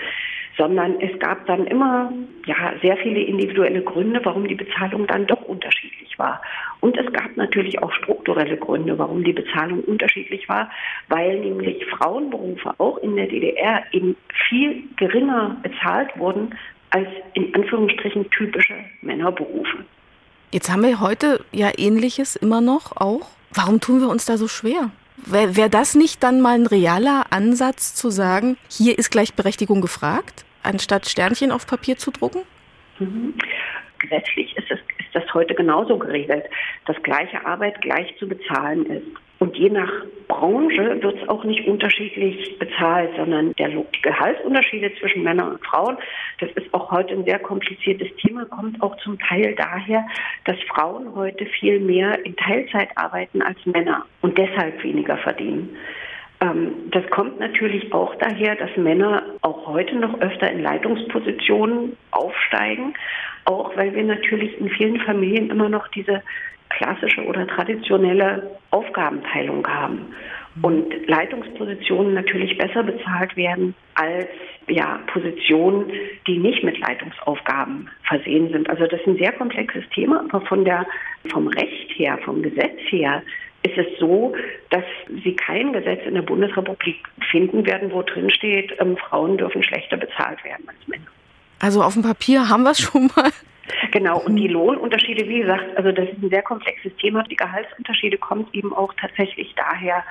sondern 0.58 1.00
es 1.02 1.18
gab 1.20 1.46
dann 1.48 1.66
immer 1.68 2.12
ja, 2.46 2.74
sehr 2.82 2.98
viele 2.98 3.22
individuelle 3.22 3.82
Gründe, 3.82 4.22
warum 4.24 4.48
die 4.48 4.56
Bezahlung 4.56 5.08
dann 5.08 5.28
doch 5.28 5.42
unterschiedlich 5.42 6.18
war. 6.18 6.42
Und 6.80 6.98
es 6.98 7.12
gab 7.12 7.36
natürlich 7.36 7.82
auch 7.82 7.92
strukturelle 7.94 8.58
Gründe, 8.58 8.98
warum 8.98 9.24
die 9.24 9.34
Bezahlung 9.34 9.82
unterschiedlich 9.82 10.48
war, 10.48 10.70
weil 11.10 11.40
nämlich 11.40 11.86
Frauenberufe 11.86 12.74
auch 12.78 12.98
in 13.00 13.16
der 13.16 13.28
DDR 13.28 13.84
eben 13.92 14.16
viel 14.48 14.84
geringer 14.98 15.58
bezahlt 15.62 16.18
wurden 16.18 16.56
als 16.92 17.08
in 17.34 17.54
Anführungsstrichen 17.54 18.30
typische 18.30 18.76
Männerberufe. 19.02 19.78
Jetzt 20.52 20.72
haben 20.72 20.84
wir 20.84 21.02
heute 21.02 21.44
ja 21.52 21.72
ähnliches 21.78 22.36
immer 22.36 22.62
noch 22.62 22.96
auch. 22.96 23.28
Warum 23.54 23.82
tun 23.82 24.00
wir 24.00 24.10
uns 24.10 24.26
da 24.26 24.38
so 24.38 24.48
schwer? 24.48 24.92
Wäre 25.18 25.56
wär 25.56 25.70
das 25.70 25.96
nicht 25.96 26.24
dann 26.24 26.42
mal 26.42 26.56
ein 26.56 26.68
realer 26.68 27.26
Ansatz 27.30 27.96
zu 27.96 28.10
sagen, 28.10 28.58
hier 28.70 28.98
ist 28.98 29.12
Gleichberechtigung 29.12 29.82
gefragt, 29.82 30.46
anstatt 30.62 31.08
Sternchen 31.08 31.52
auf 31.52 31.66
Papier 31.68 31.98
zu 31.98 32.12
drucken? 32.12 32.42
Mhm. 33.00 33.34
Gesetzlich 34.00 34.56
ist, 34.58 34.70
es, 34.70 34.80
ist 35.00 35.14
das 35.14 35.24
heute 35.34 35.56
genauso 35.56 35.98
geregelt, 35.98 36.44
dass 36.86 37.02
gleiche 37.02 37.46
Arbeit 37.46 37.82
gleich 37.82 38.14
zu 38.20 38.28
bezahlen 38.28 38.86
ist. 38.88 39.08
Und 39.40 39.58
je 39.58 39.70
nach 39.70 39.92
Branche 40.28 41.02
wird 41.02 41.22
es 41.22 41.30
auch 41.30 41.44
nicht 41.44 41.68
unterschiedlich 41.68 42.58
bezahlt, 42.58 43.12
sondern 43.18 43.54
der 43.54 43.70
Gehaltsunterschiede 44.02 44.92
zwischen 45.00 45.24
Männern 45.24 45.52
und 45.52 45.66
Frauen, 45.66 45.98
das 46.40 46.50
ist 46.52 46.74
auch 46.74 46.92
heute 46.92 47.14
ein 47.14 47.26
sehr 47.26 47.40
kompliziertes 47.40 48.08
Thema, 48.18 48.46
kommt 48.46 48.82
auch 48.82 48.96
zum 48.98 49.20
Teil 49.20 49.54
daher, 49.56 50.06
dass 50.46 50.58
Frauen 50.70 51.14
heute 51.16 51.46
viel 51.46 51.80
mehr 51.80 52.26
in 52.26 52.36
Teilzeit 52.36 52.90
arbeiten 52.96 53.42
als 53.42 53.58
Männer 53.66 54.06
und 54.22 54.38
deshalb 54.38 54.82
weniger 54.84 55.18
verdienen. 55.18 55.76
Ähm, 56.42 56.90
das 56.92 57.08
kommt 57.10 57.40
natürlich 57.40 57.92
auch 57.94 58.16
daher, 58.16 58.56
dass 58.56 58.76
Männer 58.78 59.24
auch 59.42 59.68
heute 59.68 59.96
noch 59.96 60.20
öfter 60.22 60.52
in 60.52 60.62
Leitungspositionen 60.62 61.98
aufsteigen, 62.12 62.94
auch 63.46 63.76
weil 63.78 63.94
wir 63.94 64.04
natürlich 64.04 64.60
in 64.60 64.70
vielen 64.70 65.00
Familien 65.02 65.50
immer 65.50 65.70
noch 65.70 65.88
diese 65.90 66.24
klassische 66.70 67.24
oder 67.26 67.48
traditionelle 67.48 68.58
Aufgabenteilung 68.72 69.66
haben 69.68 70.14
und 70.62 70.86
Leitungspositionen 71.08 72.14
natürlich 72.14 72.58
besser 72.58 72.84
bezahlt 72.84 73.36
werden 73.36 73.76
als 73.96 74.28
ja, 74.68 75.00
Positionen, 75.12 75.92
die 76.28 76.38
nicht 76.38 76.64
mit 76.64 76.80
Leitungsaufgaben 76.80 77.90
versehen 78.04 78.52
sind. 78.52 78.70
Also 78.70 78.88
das 78.88 79.00
ist 79.02 79.08
ein 79.08 79.18
sehr 79.18 79.34
komplexes 79.34 79.84
Thema, 79.94 80.24
aber 80.30 80.46
von 80.46 80.64
der, 80.64 80.86
vom 81.30 81.48
Recht 81.48 81.92
her, 81.98 82.18
vom 82.24 82.42
Gesetz 82.42 82.80
her 82.90 83.22
ist 83.64 83.78
es 83.78 84.00
so, 84.00 84.34
dass 84.70 84.84
Sie 85.24 85.36
kein 85.36 85.74
Gesetz 85.74 86.06
in 86.06 86.14
der 86.14 86.22
Bundesrepublik 86.22 87.04
finden 87.32 87.66
werden, 87.66 87.92
wo 87.92 88.04
drin 88.04 88.30
steht, 88.30 88.72
ähm, 88.80 88.96
Frauen 88.96 89.38
dürfen 89.38 89.64
schlechter 89.64 89.98
bezahlt 89.98 90.44
werden 90.44 90.66
als 90.68 90.88
Männer. 90.88 91.08
Also 91.60 91.82
auf 91.82 91.94
dem 91.94 92.04
Papier 92.04 92.48
haben 92.48 92.64
wir 92.64 92.72
es 92.72 92.80
schon 92.80 93.10
mal. 93.16 93.32
Genau, 93.92 94.20
und 94.20 94.36
die 94.36 94.48
Lohnunterschiede, 94.48 95.28
wie 95.28 95.40
gesagt, 95.40 95.76
also 95.76 95.92
das 95.92 96.10
ist 96.10 96.22
ein 96.22 96.30
sehr 96.30 96.44
komplexes 96.44 96.96
Thema. 96.98 97.24
Die 97.24 97.36
Gehaltsunterschiede 97.36 98.18
kommen 98.18 98.48
eben 98.54 98.74
auch 98.74 98.94
tatsächlich 99.00 99.54
daher, 99.56 100.04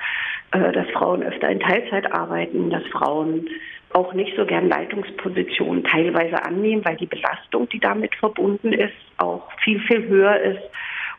äh, 0.51 0.71
dass 0.71 0.89
Frauen 0.89 1.23
öfter 1.23 1.49
in 1.49 1.59
Teilzeit 1.59 2.11
arbeiten, 2.11 2.69
dass 2.69 2.83
Frauen 2.87 3.47
auch 3.93 4.13
nicht 4.13 4.35
so 4.35 4.45
gern 4.45 4.67
Leitungspositionen 4.67 5.83
teilweise 5.85 6.43
annehmen, 6.43 6.83
weil 6.83 6.97
die 6.97 7.05
Belastung, 7.05 7.69
die 7.69 7.79
damit 7.79 8.13
verbunden 8.15 8.73
ist, 8.73 8.93
auch 9.17 9.49
viel, 9.63 9.79
viel 9.81 10.07
höher 10.07 10.37
ist. 10.37 10.63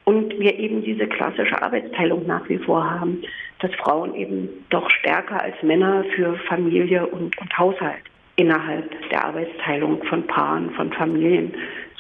Und 0.05 0.38
wir 0.38 0.57
eben 0.59 0.83
diese 0.83 1.07
klassische 1.07 1.61
Arbeitsteilung 1.61 2.27
nach 2.27 2.49
wie 2.49 2.59
vor 2.59 2.88
haben, 2.88 3.22
dass 3.61 3.75
Frauen 3.77 4.14
eben 4.14 4.49
doch 4.68 4.88
stärker 4.90 5.42
als 5.42 5.61
Männer 5.62 6.05
für 6.14 6.37
Familie 6.49 7.07
und, 7.07 7.37
und 7.38 7.59
Haushalt 7.59 8.03
innerhalb 8.37 8.85
der 9.09 9.25
Arbeitsteilung 9.25 10.05
von 10.05 10.27
Paaren, 10.27 10.70
von 10.70 10.92
Familien 10.92 11.55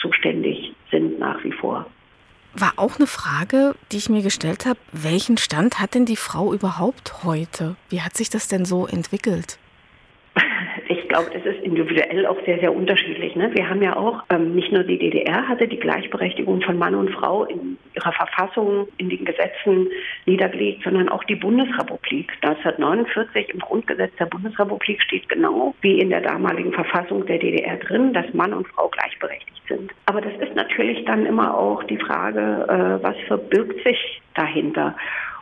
zuständig 0.06 0.74
sind 0.90 1.18
nach 1.18 1.42
wie 1.44 1.52
vor. 1.52 1.86
War 2.54 2.72
auch 2.76 2.96
eine 2.96 3.06
Frage, 3.06 3.74
die 3.92 3.98
ich 3.98 4.08
mir 4.08 4.22
gestellt 4.22 4.64
habe, 4.64 4.78
welchen 4.92 5.36
Stand 5.36 5.78
hat 5.78 5.94
denn 5.94 6.06
die 6.06 6.16
Frau 6.16 6.54
überhaupt 6.54 7.22
heute? 7.22 7.76
Wie 7.90 8.00
hat 8.00 8.16
sich 8.16 8.30
das 8.30 8.48
denn 8.48 8.64
so 8.64 8.86
entwickelt? 8.86 9.58
Glaube, 11.16 11.30
das 11.32 11.46
ist 11.46 11.64
individuell 11.64 12.26
auch 12.26 12.36
sehr, 12.44 12.58
sehr 12.58 12.74
unterschiedlich. 12.74 13.34
Ne? 13.36 13.50
Wir 13.54 13.66
haben 13.70 13.80
ja 13.80 13.96
auch, 13.96 14.24
ähm, 14.28 14.54
nicht 14.54 14.70
nur 14.70 14.82
die 14.82 14.98
DDR 14.98 15.48
hatte 15.48 15.66
die 15.66 15.78
Gleichberechtigung 15.78 16.60
von 16.60 16.76
Mann 16.76 16.94
und 16.94 17.10
Frau 17.10 17.44
in 17.44 17.78
ihrer 17.94 18.12
Verfassung, 18.12 18.86
in 18.98 19.08
den 19.08 19.24
Gesetzen 19.24 19.88
niedergelegt, 20.26 20.84
sondern 20.84 21.08
auch 21.08 21.24
die 21.24 21.36
Bundesrepublik. 21.36 22.30
1949 22.42 23.48
im 23.48 23.60
Grundgesetz 23.60 24.12
der 24.18 24.26
Bundesrepublik 24.26 25.00
steht 25.00 25.26
genau 25.30 25.74
wie 25.80 26.00
in 26.00 26.10
der 26.10 26.20
damaligen 26.20 26.74
Verfassung 26.74 27.24
der 27.24 27.38
DDR 27.38 27.78
drin, 27.78 28.12
dass 28.12 28.26
Mann 28.34 28.52
und 28.52 28.68
Frau 28.68 28.88
gleichberechtigt 28.88 29.62
sind. 29.68 29.92
Aber 30.04 30.20
das 30.20 30.34
ist 30.46 30.54
natürlich 30.54 31.02
dann 31.06 31.24
immer 31.24 31.56
auch 31.56 31.82
die 31.84 31.96
Frage, 31.96 32.66
äh, 32.68 33.02
was 33.02 33.16
verbirgt 33.26 33.82
sich 33.84 34.20
dahinter? 34.34 34.94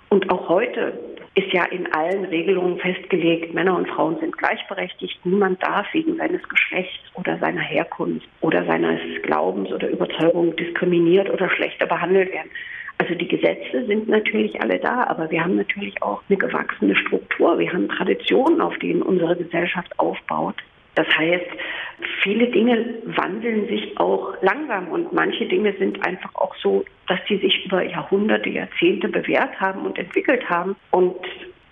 Und 0.09 0.31
auch 0.31 0.49
heute 0.49 0.99
ist 1.35 1.53
ja 1.53 1.65
in 1.65 1.93
allen 1.93 2.25
Regelungen 2.27 2.79
festgelegt, 2.79 3.55
Männer 3.55 3.77
und 3.77 3.89
Frauen 3.89 4.19
sind 4.21 4.37
gleichberechtigt. 4.39 5.19
Niemand 5.25 5.63
darf 5.63 5.87
wegen 5.93 6.17
seines 6.17 6.43
Geschlechts 6.49 7.03
oder 7.15 7.39
seiner 7.39 7.61
Herkunft 7.61 8.29
oder 8.41 8.65
seines 8.65 9.01
Glaubens 9.23 9.73
oder 9.73 9.89
Überzeugung 9.89 10.55
diskriminiert 10.55 11.29
oder 11.31 11.51
schlechter 11.51 11.87
behandelt 11.87 12.33
werden. 12.33 12.51
Also 12.99 13.15
die 13.17 13.27
Gesetze 13.27 13.85
sind 13.87 14.09
natürlich 14.09 14.61
alle 14.63 14.79
da, 14.79 15.05
aber 15.09 15.29
wir 15.31 15.43
haben 15.43 15.57
natürlich 15.57 16.01
auch 16.01 16.23
eine 16.29 16.39
gewachsene 16.39 16.95
Struktur. 16.95 17.59
Wir 17.59 17.73
haben 17.73 17.89
Traditionen, 17.89 18.61
auf 18.61 18.79
denen 18.79 19.03
unsere 19.03 19.35
Gesellschaft 19.35 19.99
aufbaut. 19.99 20.57
Das 20.95 21.07
heißt, 21.09 21.47
viele 22.23 22.49
Dinge 22.49 22.95
wandeln 23.05 23.67
sich 23.69 23.99
auch 23.99 24.35
langsam 24.43 24.89
und 24.89 25.13
manche 25.13 25.47
Dinge 25.47 25.75
sind 25.79 26.07
einfach 26.07 26.35
auch 26.35 26.55
so, 26.57 26.85
dass 27.09 27.19
sie 27.29 27.39
sich 27.39 27.67
über 27.67 27.83
Jahrhunderte, 27.83 28.49
Jahrzehnte 28.49 29.09
bewährt 29.09 29.61
haben 29.61 29.85
und 29.85 29.99
entwickelt 29.99 30.49
haben. 30.49 30.77
Und 30.91 31.17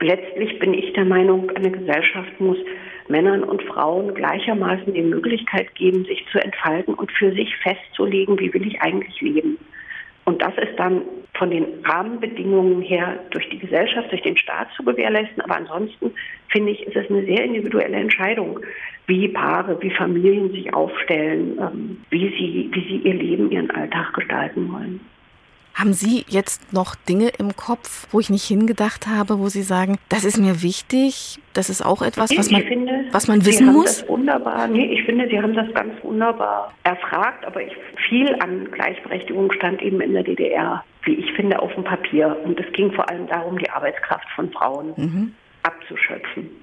letztlich 0.01 0.59
bin 0.59 0.75
ich 0.75 0.93
der 0.95 1.05
Meinung, 1.05 1.51
eine 1.51 1.71
Gesellschaft 1.71 2.41
muss 2.41 2.59
Männern 3.09 3.43
und 3.43 3.63
Frauen 3.65 4.15
gleichermaßen 4.15 4.95
die 4.95 5.03
Möglichkeit 5.03 5.75
geben, 5.75 6.05
sich 6.05 6.25
zu 6.31 6.39
entfalten 6.39 6.95
und 6.95 7.11
für 7.13 7.33
sich 7.33 7.55
festzulegen, 7.57 8.39
wie 8.39 8.53
will 8.55 8.67
ich 8.67 8.81
eigentlich 8.81 9.21
leben. 9.21 9.59
Und 10.25 10.41
das 10.41 10.53
ist 10.59 10.79
dann 10.79 11.03
von 11.35 11.51
den 11.51 11.85
Rahmenbedingungen 11.85 12.83
her 12.83 13.19
durch 13.31 13.49
die 13.49 13.59
Gesellschaft, 13.59 14.11
durch 14.13 14.23
den 14.23 14.37
Staat 14.37 14.69
zu 14.77 14.85
gewährleisten. 14.85 15.43
Aber 15.43 15.57
ansonsten 15.57 16.13
finde 16.49 16.73
ich, 16.73 16.83
ist 16.87 16.97
es 16.97 17.11
eine 17.11 17.25
sehr 17.25 17.45
individuelle 17.45 17.97
Entscheidung, 17.97 18.61
wie 19.07 19.29
Paare, 19.29 19.81
wie 19.81 19.91
Familien 19.91 20.53
sich 20.53 20.73
aufstellen, 20.73 21.59
ähm, 21.59 22.05
wie 22.11 22.29
sie, 22.29 22.71
wie 22.73 22.89
sie 22.89 23.09
ihr 23.09 23.15
Leben, 23.15 23.51
ihren 23.51 23.71
Alltag 23.71 24.15
gestalten 24.15 24.73
wollen. 24.73 25.01
Haben 25.75 25.93
Sie 25.93 26.25
jetzt 26.29 26.73
noch 26.73 26.95
Dinge 26.95 27.31
im 27.39 27.57
Kopf, 27.57 28.07
wo 28.11 28.21
ich 28.21 28.31
nicht 28.31 28.45
hingedacht 28.45 29.07
habe, 29.07 29.39
wo 29.39 29.49
Sie 29.49 29.63
sagen, 29.63 29.99
das 30.09 30.25
ist 30.25 30.39
mir 30.39 30.63
wichtig, 30.63 31.39
das 31.55 31.71
ist 31.71 31.85
auch 31.85 32.03
etwas, 32.03 32.37
was 32.37 32.51
man, 32.51 32.63
finde, 32.63 33.05
was 33.11 33.29
man 33.29 33.45
wissen 33.45 33.67
Sie 33.67 33.73
muss? 33.73 34.01
Das 34.01 34.09
wunderbar. 34.09 34.69
Nee, 34.69 34.93
ich 34.93 35.05
finde, 35.05 35.29
Sie 35.29 35.41
haben 35.41 35.55
das 35.55 35.73
ganz 35.75 35.93
wunderbar 36.03 36.73
erfragt, 36.85 37.45
aber 37.47 37.63
ich, 37.63 37.73
viel 38.09 38.35
an 38.41 38.71
Gleichberechtigung 38.71 39.53
stand 39.53 39.83
eben 39.83 40.01
in 40.01 40.13
der 40.13 40.23
DDR, 40.23 40.85
wie 41.05 41.15
ich 41.15 41.33
finde, 41.33 41.61
auf 41.61 41.73
dem 41.75 41.85
Papier. 41.85 42.37
Und 42.45 42.61
es 42.61 42.71
ging 42.73 42.93
vor 42.93 43.09
allem 43.09 43.27
darum, 43.27 43.59
die 43.59 43.71
Arbeitskraft 43.71 44.29
von 44.35 44.51
Frauen 44.53 44.93
mhm. 44.97 45.35
abzuschöpfen 45.63 46.62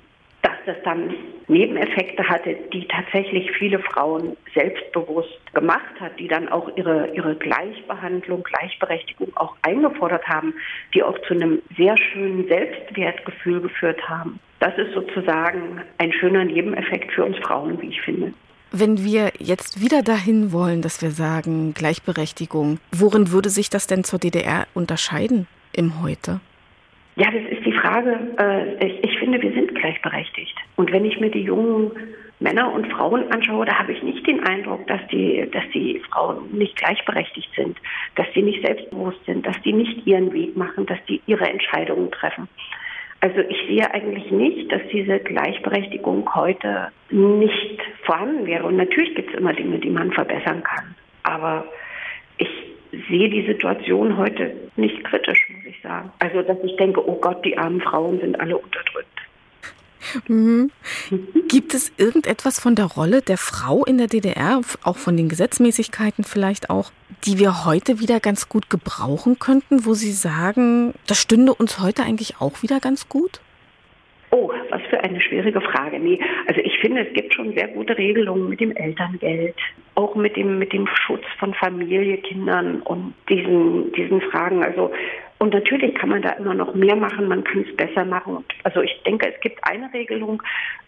das 0.70 0.78
dann 0.84 1.14
Nebeneffekte 1.48 2.28
hatte, 2.28 2.56
die 2.72 2.88
tatsächlich 2.88 3.52
viele 3.58 3.80
Frauen 3.80 4.38
selbstbewusst 4.54 5.40
gemacht 5.54 6.00
hat, 6.00 6.20
die 6.20 6.28
dann 6.28 6.48
auch 6.50 6.70
ihre, 6.78 7.10
ihre 7.16 7.36
Gleichbehandlung, 7.36 8.44
Gleichberechtigung 8.44 9.36
auch 9.36 9.56
eingefordert 9.64 10.28
haben, 10.28 10.54
die 10.94 11.02
auch 11.02 11.18
zu 11.28 11.34
einem 11.34 11.62
sehr 11.76 11.98
schönen 11.98 12.48
Selbstwertgefühl 12.48 13.62
geführt 13.62 14.08
haben. 14.08 14.40
Das 14.60 14.78
ist 14.78 14.94
sozusagen 14.94 15.82
ein 15.98 16.14
schöner 16.14 16.46
Nebeneffekt 16.46 17.12
für 17.14 17.26
uns 17.26 17.38
Frauen, 17.38 17.82
wie 17.82 17.88
ich 17.88 18.02
finde. 18.02 18.34
Wenn 18.72 19.04
wir 19.04 19.32
jetzt 19.40 19.82
wieder 19.82 20.04
dahin 20.04 20.52
wollen, 20.52 20.84
dass 20.84 21.02
wir 21.02 21.10
sagen 21.10 21.74
Gleichberechtigung, 21.74 22.78
worin 22.92 23.32
würde 23.32 23.50
sich 23.50 23.72
das 23.72 23.88
denn 23.88 24.04
zur 24.04 24.20
DDR 24.20 24.68
unterscheiden 24.76 25.48
im 25.74 26.04
Heute? 26.04 26.40
Ja, 27.20 27.30
das 27.32 27.52
ist 27.52 27.66
die 27.66 27.74
Frage. 27.74 28.18
Äh, 28.40 28.86
ich, 28.88 29.04
ich, 29.04 29.20
finde, 29.20 29.42
wir 29.42 29.52
sind 29.52 29.76
gleichberechtigt. 29.76 30.56
Und 30.78 30.90
wenn 30.94 31.04
ich 31.04 31.20
mir 31.20 31.30
die 31.30 31.42
jungen 31.42 31.92
Männer 32.40 32.72
und 32.72 32.88
Frauen 32.94 33.30
anschaue, 33.30 33.66
da 33.66 33.78
habe 33.78 33.92
ich 33.92 34.02
nicht 34.02 34.26
den 34.26 34.42
Eindruck, 34.46 34.88
dass 34.88 35.02
die, 35.12 35.46
dass 35.52 35.66
die 35.74 36.02
Frauen 36.10 36.50
nicht 36.54 36.78
gleichberechtigt 36.78 37.50
sind, 37.58 37.78
dass 38.16 38.26
sie 38.34 38.42
nicht 38.42 38.66
selbstbewusst 38.66 39.20
sind, 39.26 39.46
dass 39.46 39.62
die 39.64 39.74
nicht 39.74 40.08
ihren 40.08 40.32
Weg 40.32 40.56
machen, 40.56 40.86
dass 40.86 41.00
die 41.10 41.22
ihre 41.26 41.46
Entscheidungen 41.50 42.10
treffen. 42.10 42.48
Also 43.20 43.42
ich 43.42 43.68
sehe 43.68 43.94
eigentlich 43.94 44.32
nicht, 44.32 44.72
dass 44.72 44.82
diese 44.90 45.20
Gleichberechtigung 45.20 46.34
heute 46.34 46.88
nicht 47.10 47.82
vorhanden 48.06 48.46
wäre. 48.46 48.64
Und 48.64 48.78
natürlich 48.78 49.14
gibt 49.16 49.34
es 49.34 49.38
immer 49.38 49.52
Dinge, 49.52 49.78
die 49.80 49.90
man 49.90 50.14
verbessern 50.14 50.64
kann. 50.64 50.96
Aber 51.24 51.66
sehe 52.92 53.30
die 53.30 53.46
Situation 53.46 54.18
heute 54.18 54.54
nicht 54.76 55.04
kritisch, 55.04 55.48
muss 55.50 55.66
ich 55.66 55.82
sagen. 55.82 56.12
Also, 56.20 56.42
dass 56.42 56.58
ich 56.64 56.76
denke, 56.78 57.08
oh 57.08 57.20
Gott, 57.20 57.44
die 57.46 57.58
armen 57.58 57.82
Frauen 57.82 58.20
sind 58.20 58.40
alle 58.40 58.58
unterdrückt. 58.58 59.08
Mhm. 60.28 60.72
Gibt 61.48 61.74
es 61.74 61.92
irgendetwas 61.98 62.60
von 62.60 62.76
der 62.76 62.86
Rolle 62.86 63.22
der 63.22 63.38
Frau 63.38 63.84
in 63.84 63.98
der 63.98 64.08
DDR, 64.08 64.62
auch 64.84 64.98
von 64.98 65.18
den 65.18 65.30
Gesetzmäßigkeiten 65.30 66.24
vielleicht 66.24 66.70
auch, 66.70 66.92
die 67.26 67.38
wir 67.38 67.66
heute 67.66 68.00
wieder 68.00 68.20
ganz 68.20 68.50
gut 68.50 68.70
gebrauchen 68.70 69.40
könnten, 69.40 69.86
wo 69.86 69.94
Sie 69.94 70.12
sagen, 70.12 70.94
das 71.08 71.20
stünde 71.20 71.54
uns 71.54 71.80
heute 71.80 72.04
eigentlich 72.04 72.40
auch 72.40 72.64
wieder 72.64 72.80
ganz 72.80 73.10
gut? 73.10 73.42
Oh, 74.32 74.52
was 74.70 74.82
für 74.90 75.00
eine 75.04 75.20
schwierige 75.20 75.60
Frage. 75.60 76.00
Nee, 76.00 76.20
also 76.48 76.62
ich 76.62 76.78
finde, 76.80 77.06
es 77.06 77.14
gibt 77.14 77.34
schon 77.34 77.54
sehr 77.54 77.68
gute 77.70 77.98
Regelungen 77.98 78.50
mit 78.50 78.60
dem 78.60 78.76
Elterngeld, 78.76 79.56
auch 80.00 80.16
mit 80.16 80.38
dem, 80.38 80.58
mit 80.58 80.72
dem 80.72 80.88
Schutz 80.88 81.26
von 81.40 81.54
Familie, 81.54 82.18
Kindern 82.18 82.82
und 82.82 83.14
diesen, 83.28 83.92
diesen 83.92 84.22
Fragen. 84.22 84.64
Also, 84.64 84.92
und 85.40 85.54
natürlich 85.54 85.94
kann 85.96 86.10
man 86.10 86.22
da 86.22 86.32
immer 86.32 86.54
noch 86.54 86.74
mehr 86.74 86.96
machen, 86.96 87.28
man 87.28 87.44
kann 87.44 87.66
es 87.68 87.76
besser 87.76 88.06
machen. 88.06 88.46
Also 88.64 88.82
ich 88.82 89.02
denke, 89.06 89.34
es 89.34 89.40
gibt 89.42 89.60
eine 89.64 89.92
Regelung, 89.94 90.42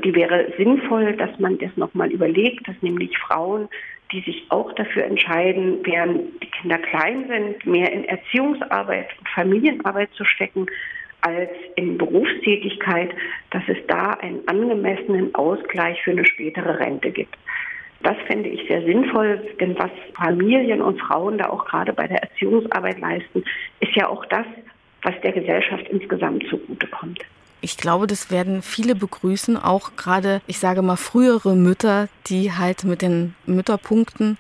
die 0.04 0.16
wäre 0.16 0.48
sinnvoll, 0.58 1.14
dass 1.18 1.38
man 1.40 1.58
das 1.58 1.76
nochmal 1.76 2.10
überlegt, 2.12 2.68
dass 2.68 2.76
nämlich 2.82 3.18
Frauen 3.18 3.68
die 4.12 4.20
sich 4.22 4.44
auch 4.50 4.74
dafür 4.74 5.06
entscheiden, 5.06 5.80
während 5.84 6.44
die 6.44 6.48
Kinder 6.48 6.78
klein 6.80 7.30
sind, 7.30 7.66
mehr 7.66 7.90
in 7.94 8.04
Erziehungsarbeit 8.04 9.08
und 9.18 9.30
Familienarbeit 9.30 10.10
zu 10.16 10.26
stecken, 10.26 10.66
als 11.22 11.50
in 11.78 11.98
Berufstätigkeit, 11.98 13.12
dass 13.52 13.64
es 13.68 13.78
da 13.88 14.10
einen 14.16 14.46
angemessenen 14.48 15.34
Ausgleich 15.34 16.02
für 16.04 16.12
eine 16.12 16.26
spätere 16.26 16.80
Rente 16.80 17.10
gibt. 17.10 17.38
Das 18.04 18.18
fände 18.28 18.50
ich 18.50 18.68
sehr 18.68 18.82
sinnvoll, 18.84 19.42
denn 19.60 19.78
was 19.78 19.92
Familien 20.16 20.82
und 20.82 21.00
Frauen 21.00 21.38
da 21.38 21.50
auch 21.50 21.66
gerade 21.66 21.94
bei 21.94 22.08
der 22.08 22.24
Erziehungsarbeit 22.24 23.00
leisten, 23.00 23.44
ist 23.80 23.96
ja 23.96 24.08
auch 24.08 24.26
das, 24.26 24.46
was 25.04 25.14
der 25.22 25.32
Gesellschaft 25.32 25.88
insgesamt 25.90 26.44
zugutekommt. 26.50 27.20
Ich 27.64 27.78
glaube, 27.78 28.08
das 28.08 28.32
werden 28.32 28.64
viele 28.64 28.96
begrüßen, 28.96 29.56
auch 29.56 29.96
gerade, 29.96 30.42
ich 30.48 30.58
sage 30.58 30.82
mal, 30.82 30.96
frühere 30.96 31.56
Mütter, 31.56 32.08
die 32.26 32.52
halt 32.52 32.84
mit 32.84 33.04
den 33.04 33.36
Mütterpunkten, 33.46 34.38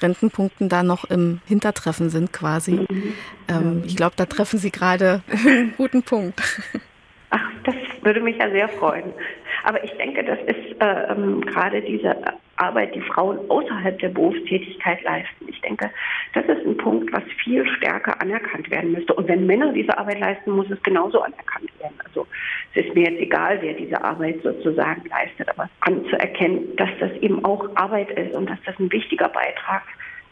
Rentenpunkten 0.00 0.68
da 0.68 0.84
noch 0.84 1.04
im 1.04 1.40
Hintertreffen 1.46 2.10
sind 2.10 2.32
quasi. 2.32 2.86
Mhm. 2.88 3.12
Ähm, 3.48 3.82
ich 3.84 3.96
glaube, 3.96 4.14
da 4.16 4.24
treffen 4.24 4.58
Sie 4.58 4.70
gerade 4.70 5.22
einen 5.46 5.74
guten 5.76 6.04
Punkt. 6.04 6.40
Ach, 7.30 7.50
das 7.64 7.74
würde 8.02 8.20
mich 8.20 8.38
ja 8.38 8.48
sehr 8.50 8.68
freuen. 8.68 9.12
Aber 9.64 9.82
ich 9.84 9.90
denke, 9.92 10.24
das 10.24 10.38
ist 10.40 10.80
äh, 10.80 11.12
ähm, 11.12 11.40
gerade 11.42 11.82
diese 11.82 12.16
Arbeit, 12.56 12.94
die 12.94 13.00
Frauen 13.00 13.38
außerhalb 13.50 13.98
der 13.98 14.08
Berufstätigkeit 14.10 15.02
leisten. 15.02 15.48
Ich 15.48 15.60
denke, 15.62 15.90
das 16.34 16.44
ist 16.44 16.66
ein 16.66 16.76
Punkt, 16.76 17.12
was 17.12 17.22
viel 17.42 17.66
stärker 17.76 18.20
anerkannt 18.20 18.70
werden 18.70 18.92
müsste. 18.92 19.14
Und 19.14 19.28
wenn 19.28 19.46
Männer 19.46 19.72
diese 19.72 19.96
Arbeit 19.96 20.20
leisten, 20.20 20.50
muss 20.50 20.70
es 20.70 20.82
genauso 20.82 21.22
anerkannt 21.22 21.70
werden. 21.80 21.96
Also 22.04 22.26
es 22.74 22.84
ist 22.84 22.94
mir 22.94 23.10
jetzt 23.10 23.20
egal, 23.20 23.58
wer 23.62 23.74
diese 23.74 24.02
Arbeit 24.02 24.42
sozusagen 24.42 25.02
leistet, 25.08 25.48
aber 25.48 25.68
anzuerkennen, 25.80 26.76
dass 26.76 26.90
das 27.00 27.12
eben 27.20 27.44
auch 27.44 27.68
Arbeit 27.76 28.10
ist 28.10 28.34
und 28.34 28.48
dass 28.48 28.58
das 28.64 28.78
ein 28.78 28.92
wichtiger 28.92 29.28
Beitrag 29.28 29.82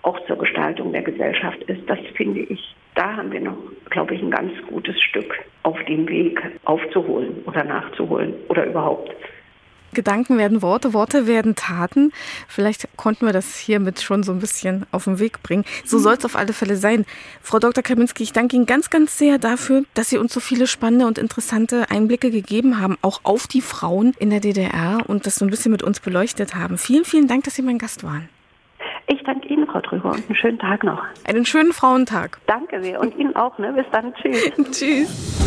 auch 0.03 0.19
zur 0.27 0.39
Gestaltung 0.39 0.93
der 0.93 1.03
Gesellschaft 1.03 1.63
ist, 1.65 1.89
das 1.89 1.99
finde 2.15 2.41
ich, 2.41 2.75
da 2.99 3.17
haben 3.17 3.31
wir 3.31 3.41
noch, 3.41 3.57
glaube 3.91 4.15
ich, 4.15 4.23
ein 4.23 4.31
ganz 4.31 4.53
gutes 4.69 5.01
Stück 5.01 5.33
auf 5.63 5.77
dem 5.85 6.09
Weg 6.09 6.43
aufzuholen 6.65 7.43
oder 7.47 7.63
nachzuholen 7.63 8.35
oder 8.49 8.67
überhaupt. 8.67 9.15
Gedanken 9.95 10.37
werden 10.37 10.61
Worte, 10.61 10.93
Worte 10.93 11.27
werden 11.27 11.55
Taten. 11.55 12.13
Vielleicht 12.47 12.89
konnten 12.97 13.25
wir 13.25 13.33
das 13.33 13.57
hiermit 13.57 14.01
schon 14.01 14.23
so 14.23 14.33
ein 14.33 14.41
bisschen 14.41 14.85
auf 14.91 15.05
den 15.05 15.19
Weg 15.19 15.43
bringen. 15.43 15.65
So 15.85 15.97
mhm. 15.97 16.03
soll 16.03 16.15
es 16.15 16.25
auf 16.25 16.37
alle 16.37 16.53
Fälle 16.53 16.77
sein. 16.77 17.07
Frau 17.41 17.59
Dr. 17.59 17.83
Kaminski, 17.83 18.25
ich 18.25 18.33
danke 18.33 18.57
Ihnen 18.57 18.67
ganz, 18.67 18.91
ganz 18.91 19.17
sehr 19.17 19.39
dafür, 19.39 19.85
dass 19.95 20.11
Sie 20.11 20.19
uns 20.19 20.35
so 20.35 20.41
viele 20.41 20.67
spannende 20.67 21.07
und 21.07 21.17
interessante 21.17 21.91
Einblicke 21.91 22.31
gegeben 22.31 22.81
haben, 22.81 22.99
auch 23.01 23.21
auf 23.23 23.47
die 23.47 23.63
Frauen 23.63 24.13
in 24.19 24.29
der 24.29 24.41
DDR 24.41 24.99
und 25.07 25.25
das 25.25 25.37
so 25.37 25.47
ein 25.47 25.51
bisschen 25.51 25.73
mit 25.73 25.83
uns 25.83 26.01
beleuchtet 26.01 26.55
haben. 26.55 26.77
Vielen, 26.77 27.05
vielen 27.05 27.29
Dank, 27.29 27.45
dass 27.45 27.55
Sie 27.55 27.63
mein 27.63 27.79
Gast 27.79 28.05
waren. 28.05 28.29
Ich 29.07 29.23
danke 29.23 29.48
Frau 29.71 29.81
Drüber, 29.81 30.11
und 30.13 30.27
einen 30.27 30.37
schönen 30.37 30.59
Tag 30.59 30.83
noch. 30.85 31.03
Einen 31.25 31.45
schönen 31.45 31.73
Frauentag. 31.73 32.39
Danke 32.47 32.83
sehr 32.83 33.01
und 33.01 33.17
Ihnen 33.17 33.37
auch. 33.37 33.59
Ne? 33.59 33.73
Bis 33.73 33.87
dann. 33.93 34.15
Tschüss. 34.15 34.51
Tschüss. 34.73 35.39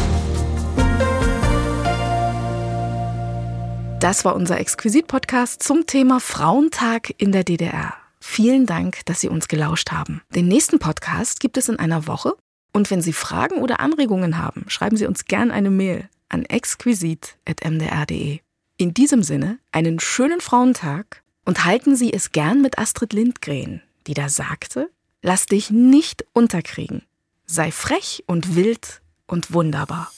Das 4.00 4.26
war 4.26 4.36
unser 4.36 4.60
Exquisit-Podcast 4.60 5.62
zum 5.62 5.86
Thema 5.86 6.20
Frauentag 6.20 7.14
in 7.20 7.32
der 7.32 7.44
DDR. 7.44 7.94
Vielen 8.20 8.66
Dank, 8.66 9.06
dass 9.06 9.22
Sie 9.22 9.30
uns 9.30 9.48
gelauscht 9.48 9.92
haben. 9.92 10.22
Den 10.34 10.48
nächsten 10.48 10.80
Podcast 10.80 11.40
gibt 11.40 11.58
es 11.58 11.70
in 11.70 11.78
einer 11.78 12.08
Woche. 12.08 12.34
Und 12.74 12.90
wenn 12.90 13.02
Sie 13.02 13.14
Fragen 13.14 13.58
oder 13.58 13.80
Anregungen 13.80 14.38
haben, 14.38 14.66
schreiben 14.70 14.98
Sie 14.98 15.06
uns 15.06 15.26
gern 15.26 15.52
eine 15.52 15.70
Mail 15.70 16.10
an 16.30 16.46
exquisit.mdr.de. 16.46 18.40
In 18.78 18.94
diesem 18.94 19.22
Sinne 19.22 19.60
einen 19.72 20.00
schönen 20.00 20.42
Frauentag 20.42 21.22
und 21.46 21.66
halten 21.66 21.96
Sie 21.96 22.14
es 22.14 22.32
gern 22.32 22.62
mit 22.62 22.80
Astrid 22.80 23.14
Lindgren, 23.14 23.82
die 24.08 24.14
da 24.14 24.30
sagte, 24.30 24.90
lass 25.22 25.46
dich 25.46 25.70
nicht 25.70 26.26
unterkriegen. 26.34 27.04
Sei 27.46 27.72
frech 27.72 28.24
und 28.28 28.56
wild 28.56 29.02
und 29.28 29.54
wunderbar. 29.54 30.12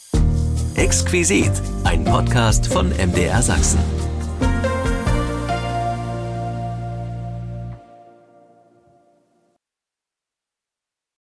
Exquisit, 0.76 1.52
ein 1.84 2.04
Podcast 2.04 2.68
von 2.68 2.90
MDR 2.90 3.42
Sachsen. 3.42 3.80